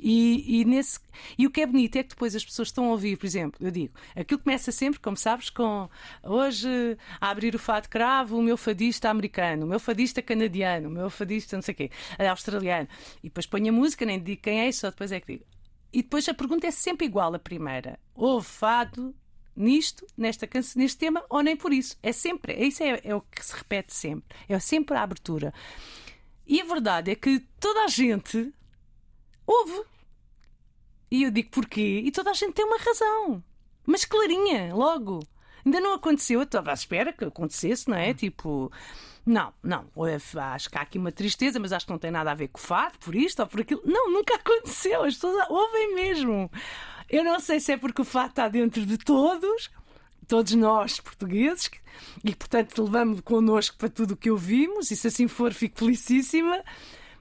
[0.00, 0.98] E, e, nesse,
[1.38, 3.64] e o que é bonito é que depois as pessoas estão a ouvir, por exemplo,
[3.64, 5.88] eu digo, aquilo começa sempre, como sabes, com
[6.22, 10.90] hoje a abrir o fado cravo, o meu fadista americano, o meu fadista canadiano, o
[10.90, 12.88] meu fadista não sei o quê, australiano.
[13.22, 15.44] E depois ponho a música, nem digo quem é, só depois é que digo.
[15.92, 17.98] E depois a pergunta é sempre igual a primeira.
[18.14, 19.14] Houve fado
[19.56, 21.96] nisto, nesta canção, neste tema, ou nem por isso.
[22.02, 24.36] É sempre, isso é, é o que se repete sempre.
[24.48, 25.52] É sempre a abertura.
[26.46, 28.52] E a verdade é que toda a gente
[29.46, 29.84] ouve.
[31.10, 32.02] E eu digo porquê?
[32.04, 33.42] E toda a gente tem uma razão.
[33.86, 35.20] Mas clarinha, logo.
[35.64, 38.14] Ainda não aconteceu, eu estava à espera que acontecesse, não é?
[38.14, 38.72] Tipo.
[39.26, 39.86] Não, não,
[40.54, 42.58] acho que há aqui uma tristeza, mas acho que não tem nada a ver com
[42.58, 43.82] o fado, por isto ou por aquilo.
[43.84, 46.50] Não, nunca aconteceu, as pessoas ouvem mesmo.
[47.10, 49.68] Eu não sei se é porque o fado está dentro de todos,
[50.28, 51.68] todos nós portugueses,
[52.24, 56.62] e portanto levamos connosco para tudo o que ouvimos, e se assim for, fico felicíssima.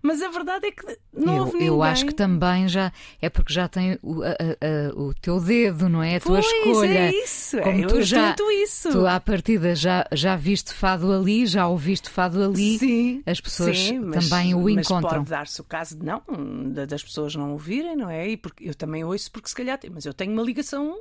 [0.01, 1.67] Mas a verdade é que não eu, houve ninguém.
[1.67, 2.91] Eu acho que também já
[3.21, 6.15] é porque já tem o, a, a, o teu dedo, não é?
[6.15, 6.87] A tua pois, escolha.
[6.87, 8.89] É isso, Como eu, tu eu já, isso.
[8.91, 12.79] Tu à partida já, já viste fado ali, já ouviste fado ali.
[12.79, 15.19] Sim, As pessoas sim, mas, também o mas encontram.
[15.19, 16.21] pode dar-se o caso de não,
[16.87, 18.29] das pessoas não ouvirem, não é?
[18.29, 20.97] E porque eu também ouço porque se calhar, mas eu tenho uma ligação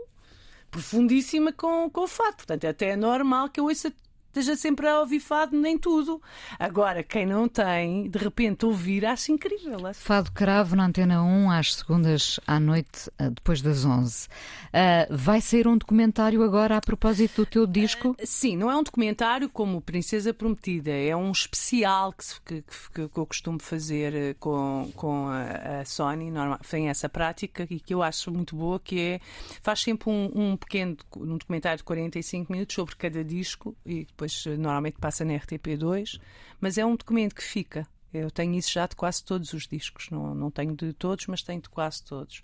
[0.70, 3.92] profundíssima com, com o fado, portanto até é normal que eu ouça
[4.39, 6.22] esteja sempre a ouvir fado, nem tudo.
[6.59, 9.78] Agora, quem não tem, de repente ouvir, acha incrível.
[9.95, 14.28] Fado Cravo na Antena 1, às segundas à noite, eh, depois das 11.
[14.28, 18.11] Uh, vai sair um documentário agora a propósito do teu disco?
[18.11, 23.18] Uh, sim, não é um documentário como Princesa Prometida, é um especial que, que, que,
[23.18, 27.95] eu costumo fazer eh, com, com a, a Sony, normal, tem essa prática e que
[27.95, 29.20] eu acho muito boa, que é,
[29.62, 34.28] faz sempre um, um pequeno um documentário de 45 minutos sobre cada disco e depois
[34.59, 36.20] normalmente passa na RTP2,
[36.61, 37.87] mas é um documento que fica.
[38.12, 41.43] Eu tenho isso já de quase todos os discos, não, não tenho de todos, mas
[41.43, 42.43] tenho de quase todos.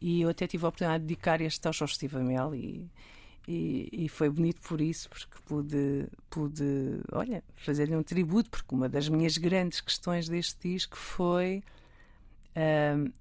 [0.00, 2.90] E eu até tive a oportunidade de dedicar este ao Jorge Stivamel e,
[3.48, 8.88] e, e, foi bonito por isso, porque pude, pude olha, fazer-lhe um tributo, porque uma
[8.88, 11.62] das minhas grandes questões deste disco foi.
[12.56, 13.12] Uh,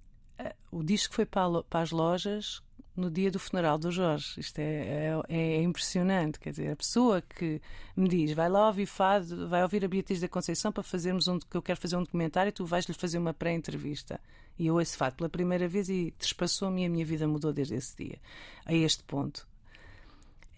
[0.71, 2.61] o disco foi para as lojas
[2.95, 4.39] no dia do funeral do Jorge.
[4.39, 6.39] Isto é, é, é, impressionante.
[6.39, 7.61] Quer dizer, a pessoa que
[7.95, 11.39] me diz vai lá ouvir fado, vai ouvir a Beatriz da Conceição para fazermos um
[11.39, 14.19] que eu quero fazer um documentário, tu vais-lhe fazer uma pré-entrevista.
[14.57, 17.75] E eu ouço fado pela primeira vez e despassou-me e a minha vida mudou desde
[17.75, 18.19] esse dia.
[18.65, 19.47] A este ponto.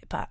[0.01, 0.29] Epá,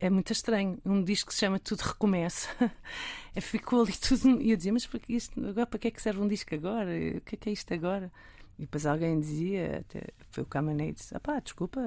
[0.00, 0.78] é muito estranho.
[0.84, 2.48] Um disco que se chama Tudo Recomeça.
[3.40, 4.40] Ficou ali tudo.
[4.40, 6.54] E eu dizia, mas para que, isto, agora, para que é que serve um disco
[6.54, 6.90] agora?
[7.16, 8.12] O que é que é isto agora?
[8.58, 11.80] E depois alguém dizia, até, foi o Camané, disse: ah pá, desculpa,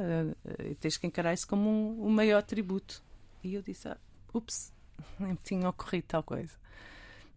[0.46, 3.02] eh, tens que encarar isso como um, um maior tributo.
[3.44, 3.98] E eu disse: ah,
[4.34, 4.74] ups,
[5.20, 6.54] nem me tinha ocorrido tal coisa.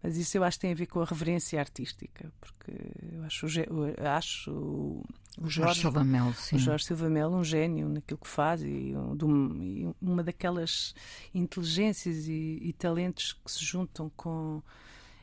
[0.03, 2.71] Mas isso eu acho que tem a ver com a reverência artística, porque
[3.13, 5.05] eu acho, eu acho o,
[5.39, 6.55] o Jorge, Silva Melo, sim.
[6.55, 10.95] o Jorge Silva Melo um gênio naquilo que faz e, um, e uma daquelas
[11.35, 14.63] inteligências e, e talentos que se juntam com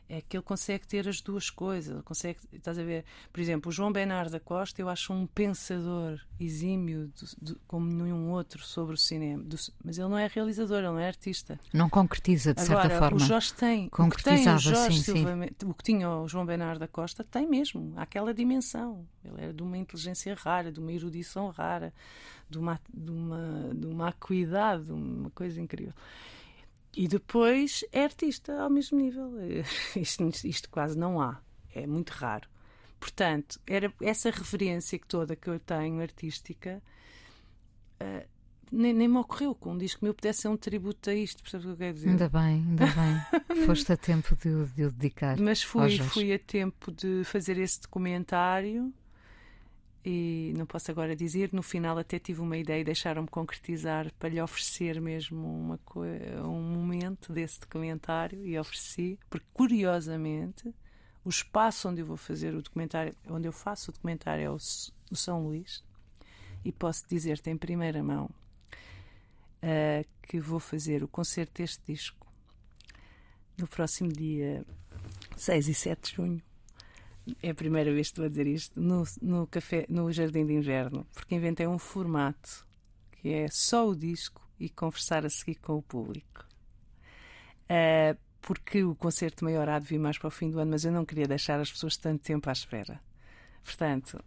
[0.08, 2.02] é que ele consegue ter as duas coisas.
[2.02, 3.04] Consegue, estás a ver?
[3.30, 7.86] Por exemplo, o João Bernardo da Costa, eu acho um pensador exímio de, de, como
[7.86, 9.42] nenhum outro sobre o cinema.
[9.42, 11.60] Do, mas ele não é realizador, ele não é artista.
[11.74, 13.16] Não concretiza, de Agora, certa forma.
[13.16, 13.86] O Jorge tem.
[13.86, 15.68] O que tem o Jorge sim, Silva, sim.
[15.68, 17.92] o que tinha o João Bernardo da Costa, tem mesmo.
[17.96, 19.06] Aquela dimensão.
[19.22, 21.92] Ele é de uma inteligência rara, de uma erudição rara,
[22.48, 25.92] de uma, de uma, de uma acuidade, uma coisa incrível.
[26.96, 29.30] E depois é artista ao mesmo nível.
[29.96, 31.40] Isto, isto, quase não há.
[31.74, 32.48] É muito raro.
[32.98, 36.82] Portanto, era essa referência que toda que eu tenho artística
[38.02, 38.26] uh,
[38.70, 41.66] nem, nem, me ocorreu com um disco meu pudesse ser um tributo a isto, percebes
[41.66, 42.10] o que eu quero dizer?
[42.10, 43.64] Ainda bem, ainda bem.
[43.66, 45.38] Foste a tempo de, de o dedicar.
[45.38, 48.92] Mas fui, fui a tempo de fazer esse documentário
[50.04, 51.50] e não posso agora dizer.
[51.52, 55.80] No final, até tive uma ideia e deixaram-me concretizar para lhe oferecer mesmo uma
[56.44, 60.72] um momento desse documentário e ofereci, porque curiosamente
[61.24, 64.56] o espaço onde eu vou fazer o documentário, onde eu faço o documentário é o,
[65.10, 65.84] o São Luís
[66.64, 68.30] e posso dizer-te em primeira mão
[69.62, 72.26] uh, que vou fazer o concerto deste disco
[73.56, 74.64] no próximo dia
[75.36, 76.47] 6 e 7 de junho
[77.42, 80.52] é a primeira vez que estou a dizer isto, no, no, café, no Jardim de
[80.52, 82.66] Inverno, porque inventei um formato
[83.12, 86.46] que é só o disco e conversar a seguir com o público.
[87.64, 90.84] Uh, porque o concerto maior há de vir mais para o fim do ano, mas
[90.84, 93.00] eu não queria deixar as pessoas tanto tempo à espera.
[93.62, 94.22] Portanto,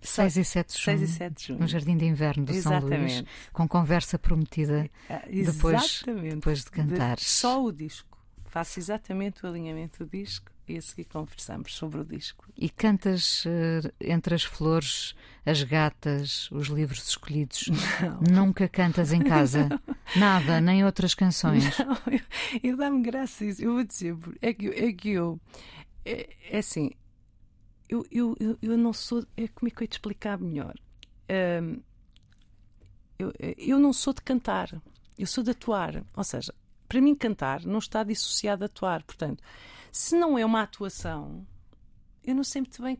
[0.00, 1.60] 6 e 7 de junho, 6 e 7 de junho.
[1.60, 3.14] no Jardim de Inverno do Exatamente.
[3.14, 4.90] São Luís, com conversa prometida
[5.30, 7.16] depois, depois de cantar.
[7.16, 8.18] De só o disco.
[8.46, 12.46] Faço exatamente o alinhamento do disco e a seguir conversamos sobre o disco.
[12.56, 17.68] E cantas uh, entre as flores, as gatas, os livros escolhidos?
[18.30, 18.46] Não.
[18.46, 19.68] Nunca cantas em casa?
[20.16, 21.78] Nada, nem outras canções?
[21.78, 22.20] Não, eu,
[22.62, 23.62] eu dá-me graça isso.
[23.62, 25.40] Eu vou dizer, é que, é que eu.
[26.04, 26.90] É, é assim,
[27.88, 29.24] eu, eu, eu, eu, não sou.
[29.36, 30.74] É, como é que eu ia te explicar melhor?
[31.62, 31.80] Um,
[33.18, 34.82] eu, eu não sou de cantar,
[35.18, 36.04] eu sou de atuar.
[36.16, 36.52] Ou seja,
[36.88, 39.02] para mim, cantar não está dissociado a atuar.
[39.02, 39.42] Portanto,
[39.94, 41.46] se não é uma atuação,
[42.24, 42.98] eu não sei muito bem.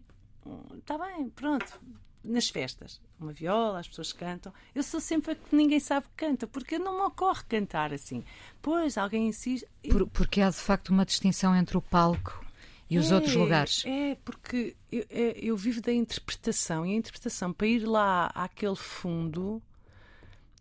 [0.79, 1.81] Está bem, pronto.
[2.23, 4.55] nas festas, uma viola, as pessoas cantam.
[4.73, 8.23] Eu sou sempre a que ninguém sabe que canta, porque não me ocorre cantar assim.
[8.63, 9.67] Pois, alguém insiste.
[9.91, 12.47] Por, porque há de facto uma distinção entre o palco
[12.89, 13.83] e os é, outros lugares.
[13.85, 18.77] É, porque eu, é, eu, vivo da interpretação e a interpretação, para ir lá àquele
[18.77, 19.61] fundo,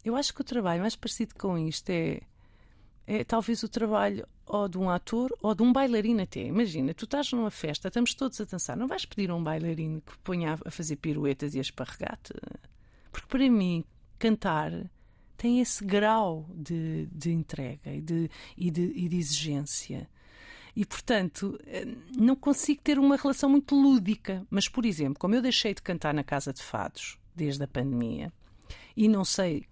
[0.03, 2.21] eu acho que o trabalho mais parecido com isto é,
[3.05, 6.43] é talvez o trabalho ou de um ator ou de um bailarino até.
[6.43, 10.01] Imagina, tu estás numa festa, estamos todos a dançar, não vais pedir a um bailarino
[10.01, 12.33] que ponha a fazer piruetas e a esparregate?
[13.11, 13.83] Porque para mim,
[14.19, 14.71] cantar
[15.37, 20.09] tem esse grau de, de entrega e de, e de, e de exigência.
[20.75, 21.85] E, portanto, eh,
[22.17, 24.45] não consigo ter uma relação muito lúdica.
[24.49, 28.31] Mas, por exemplo, como eu deixei de cantar na Casa de Fados desde a pandemia
[28.95, 29.65] e não sei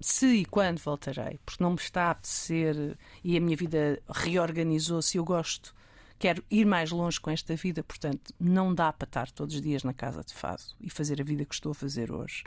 [0.00, 5.16] se e quando voltarei, porque não me está a apetecer e a minha vida reorganizou-se.
[5.16, 5.74] Eu gosto,
[6.18, 9.82] quero ir mais longe com esta vida, portanto, não dá para estar todos os dias
[9.82, 12.44] na casa de fado e fazer a vida que estou a fazer hoje.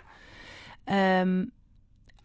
[0.88, 1.48] Um,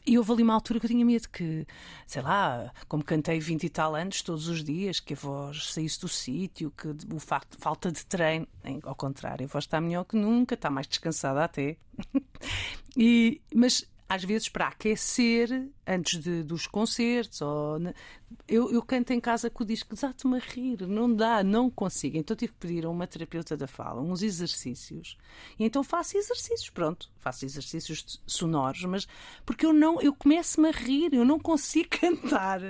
[0.07, 1.67] e houve ali uma altura que eu tinha medo que,
[2.07, 5.99] sei lá, como cantei 20 e tal anos todos os dias, que a voz saísse
[5.99, 8.47] do sítio, que o facto, falta de treino,
[8.83, 11.79] ao contrário, a voz está melhor que nunca, está mais descansada até.
[12.95, 17.79] e, mas às vezes para aquecer antes de, dos concertos ou
[18.49, 22.17] eu, eu canto em casa com o disco desate-me a rir, não dá, não consigo.
[22.17, 25.17] Então tive que pedir a uma terapeuta da fala uns exercícios.
[25.59, 29.07] E então faço exercícios, pronto, faço exercícios sonoros, mas
[29.47, 32.61] porque eu não, eu começo-me a rir, eu não consigo cantar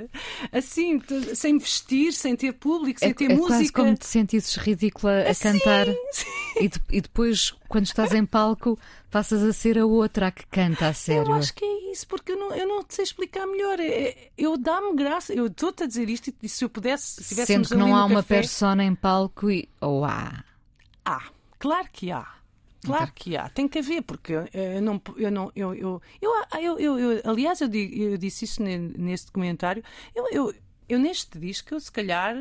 [0.52, 1.00] assim,
[1.34, 3.54] sem vestir, sem ter público, sem é, ter é música.
[3.54, 5.86] Quase como te sentires ridícula a assim, cantar.
[6.12, 6.26] Sim.
[6.60, 8.78] E, de, e depois, quando estás em palco,
[9.10, 11.30] passas a ser a outra a que canta a sério.
[11.30, 13.78] Eu acho que é isso, porque eu não, eu não sei explicar melhor.
[13.80, 17.22] É, eu dá-me graça, eu estou-te a dizer isto e se eu pudesse.
[17.22, 18.36] Se Sendo que não há uma café...
[18.36, 19.68] persona em palco e.
[19.80, 20.44] Ou há?
[21.04, 21.22] Há,
[21.58, 22.26] claro que há.
[22.84, 23.14] Claro então.
[23.14, 25.00] que há, tem que haver, porque eu não.
[25.16, 27.68] Eu, não eu, eu, eu, eu, eu, aliás, eu,
[28.18, 29.82] disse isso nesse documentário.
[30.14, 30.54] Eu, eu,
[30.88, 32.36] eu neste disco, se calhar,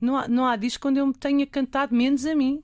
[0.00, 2.62] não há, não há disco onde eu me tenha cantado menos a mim.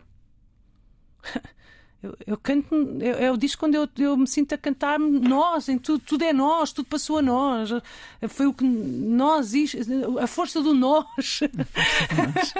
[2.04, 5.78] Eu, eu canto, é, o disco quando eu, eu me sinto a cantar nós, em
[5.78, 7.70] tudo, tudo é nós, tudo passou a nós.
[8.28, 9.54] Foi o que nós,
[10.20, 11.06] a força do nós.
[11.14, 12.54] Força do nós.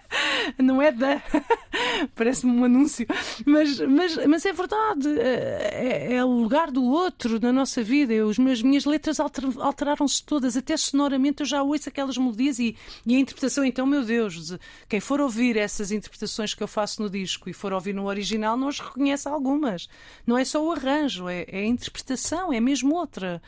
[0.58, 1.22] Não é da.
[2.14, 3.06] Parece-me um anúncio.
[3.44, 5.08] Mas, mas, mas é verdade.
[5.18, 8.12] É, é, o lugar do outro na nossa vida.
[8.12, 10.56] Eu, as minhas, minhas letras alter, alteraram-se todas.
[10.56, 12.76] Até sonoramente eu já ouço aquelas melodias e,
[13.06, 13.64] e a interpretação.
[13.64, 14.56] Então, meu Deus,
[14.88, 18.56] quem for ouvir essas interpretações que eu faço no disco e for ouvir no original,
[18.56, 19.88] nós reconhece algumas.
[20.26, 23.42] Não é só o arranjo, é, é a interpretação, é mesmo outra.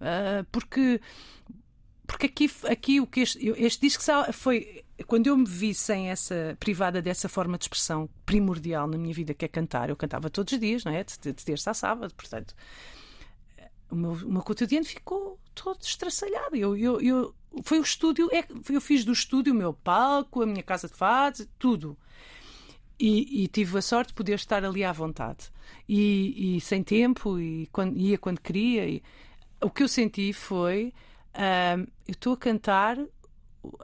[0.00, 1.00] Uh, porque
[2.06, 4.02] porque aqui, aqui o que este, este disco
[4.32, 9.12] foi quando eu me vi sem essa privada dessa forma de expressão primordial na minha
[9.12, 11.02] vida que é cantar, eu cantava todos os dias, não é?
[11.02, 12.54] De, de terça a sábado, portanto,
[13.90, 16.56] o meu, o meu cotidiano ficou todo estraçalhado.
[16.56, 20.46] Eu, eu, eu, foi o estúdio, é, eu fiz do estúdio o meu palco, a
[20.46, 21.96] minha casa de fados, tudo.
[22.98, 25.50] E, e, tive a sorte de poder estar ali à vontade
[25.88, 28.86] e, e sem tempo e quando, ia quando queria.
[28.86, 29.02] E,
[29.60, 30.92] o que eu senti foi
[31.34, 32.98] uh, eu estou a cantar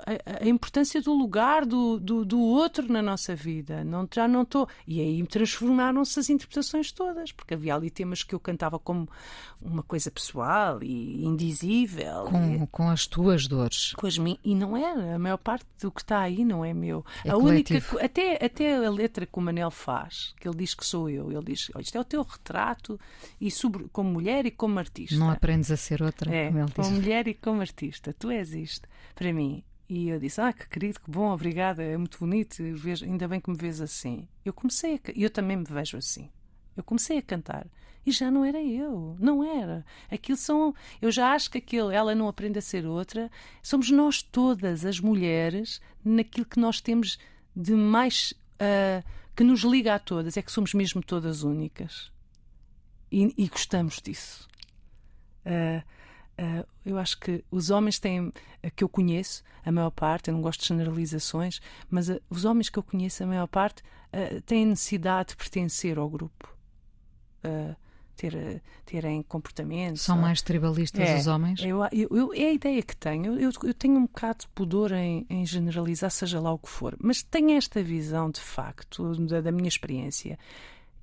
[0.07, 3.85] a, a, importância do lugar do, do, do, outro na nossa vida.
[3.85, 4.68] Não, já não estou.
[4.87, 9.09] E aí transformaram-se as interpretações todas, porque havia ali temas que eu cantava como
[9.61, 12.24] uma coisa pessoal e indizível.
[12.24, 13.93] Com, e, com as tuas dores.
[13.95, 15.14] Com as E não era.
[15.14, 17.05] A maior parte do que está aí não é meu.
[17.24, 17.93] É a coletivo.
[17.93, 18.07] única.
[18.07, 21.31] Até, até a letra que o Manel faz, que ele diz que sou eu.
[21.31, 22.99] Ele diz: isto é o teu retrato,
[23.41, 25.16] e sobre, como mulher e como artista.
[25.16, 26.35] Não aprendes a ser outra.
[26.35, 28.14] É, como, como mulher e como artista.
[28.18, 28.89] Tu és isto.
[29.14, 32.62] Para mim, e eu disse: Ah, que querido, que bom, obrigada, é muito bonito,
[33.03, 34.28] ainda bem que me vês assim.
[34.45, 36.30] Eu comecei a, eu também me vejo assim.
[36.76, 37.66] Eu comecei a cantar
[38.07, 39.84] e já não era eu, não era.
[40.09, 40.72] Aquilo são,
[41.03, 43.28] eu já acho que aquilo, ela não aprende a ser outra.
[43.61, 47.18] Somos nós todas as mulheres naquilo que nós temos
[47.55, 52.12] de mais uh, que nos liga a todas, é que somos mesmo todas únicas
[53.11, 54.49] e, e gostamos disso.
[55.45, 55.82] Uh,
[56.41, 58.32] Uh, eu acho que os homens têm, uh,
[58.74, 61.61] que eu conheço, a maior parte, eu não gosto de generalizações,
[61.91, 63.82] mas uh, os homens que eu conheço, a maior parte,
[64.45, 66.53] têm necessidade de pertencer ao grupo.
[68.16, 69.97] Ter, terem comportamento.
[69.99, 71.62] São mais tribalistas é, os homens?
[71.62, 73.41] Eu, eu, eu, é a ideia que tenho.
[73.41, 76.95] Eu, eu tenho um bocado de pudor em, em, generalizar, seja lá o que for,
[77.01, 80.38] mas tenho esta visão de facto, da, da minha experiência,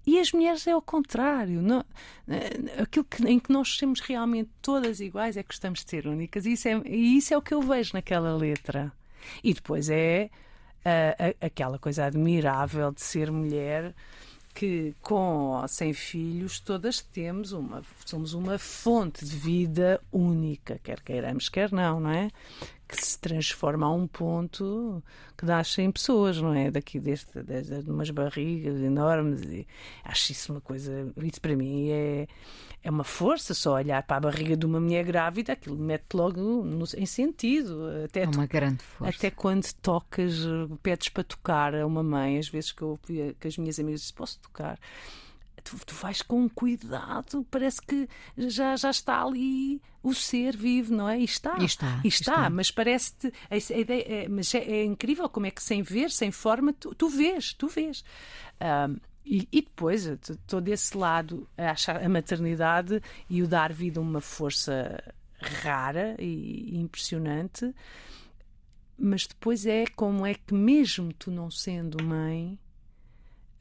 [0.07, 1.61] e as mulheres é ao contrário.
[1.61, 1.83] Não,
[2.29, 6.07] eh, aquilo que, em que nós somos realmente todas iguais é que gostamos de ser
[6.07, 6.45] únicas.
[6.45, 8.89] E isso é, e isso é o que eu vejo naquela letra.
[9.43, 10.29] E depois é
[10.77, 13.93] uh, aquela coisa admirável de ser mulher
[14.55, 21.01] que com ou sem filhos todas temos uma somos uma fonte de vida única, quer
[21.01, 22.31] queiramos, quer não, não é?
[22.87, 25.03] Que se transforma a um ponto
[25.37, 26.71] que nasce em pessoas, não é?
[26.71, 29.41] Daqui deste, desde umas barrigas enormes.
[29.41, 29.67] E
[30.05, 31.11] acho isso uma coisa.
[31.17, 32.27] Isso para mim é,
[32.81, 36.39] é uma força só olhar para a barriga de uma mulher grávida, aquilo mete logo
[36.39, 37.89] no, em sentido.
[38.05, 39.17] Até é uma grande força.
[39.17, 40.33] Até quando tocas,
[40.81, 42.97] pedes para tocar a uma mãe, às vezes que eu
[43.39, 44.79] que as minhas amigas dizem, posso tocar?
[45.67, 48.07] Tu, tu vais com cuidado, parece que
[48.37, 51.19] já, já está ali o ser vivo, não é?
[51.19, 51.57] E está.
[51.59, 52.49] E está, e está, está.
[52.49, 53.33] mas parece-te.
[53.73, 57.09] Ideia, é, mas é, é, incrível como é que sem ver, sem forma, tu, tu
[57.09, 58.03] vês, tu vês.
[58.61, 58.95] Um,
[59.25, 64.21] e, e, depois, estou desse lado, a achar a maternidade e o dar vida uma
[64.21, 65.03] força
[65.37, 67.75] rara e impressionante,
[68.97, 72.57] mas depois é como é que, mesmo tu não sendo mãe,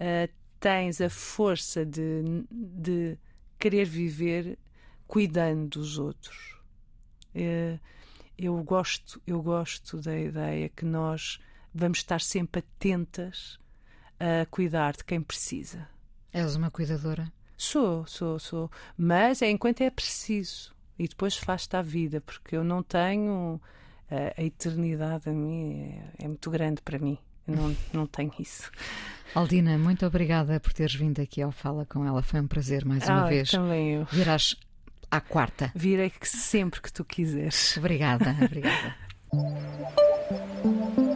[0.00, 3.18] uh, tens a força de, de
[3.59, 4.59] querer viver
[5.07, 6.57] cuidando dos outros.
[7.34, 7.78] Uh,
[8.38, 11.38] eu gosto, eu gosto da ideia que nós
[11.72, 13.59] vamos estar sempre atentas
[14.18, 15.88] a cuidar de quem precisa.
[16.32, 17.32] És uma cuidadora?
[17.57, 18.70] Sou, sou, sou.
[18.96, 20.74] Mas é enquanto é preciso.
[20.98, 23.61] E depois faz-te a vida, porque eu não tenho.
[24.09, 27.18] A, a eternidade a mim é, é, muito grande para mim.
[27.47, 28.70] Eu não, não tenho isso.
[29.34, 32.22] Aldina, muito obrigada por teres vindo aqui ao Fala com ela.
[32.22, 33.51] Foi um prazer mais uma ah, vez.
[33.51, 34.07] Também eu.
[34.11, 34.57] Virás
[35.11, 35.70] à quarta.
[35.74, 37.76] Virei sempre que tu quiseres.
[37.76, 38.97] Obrigada, obrigada.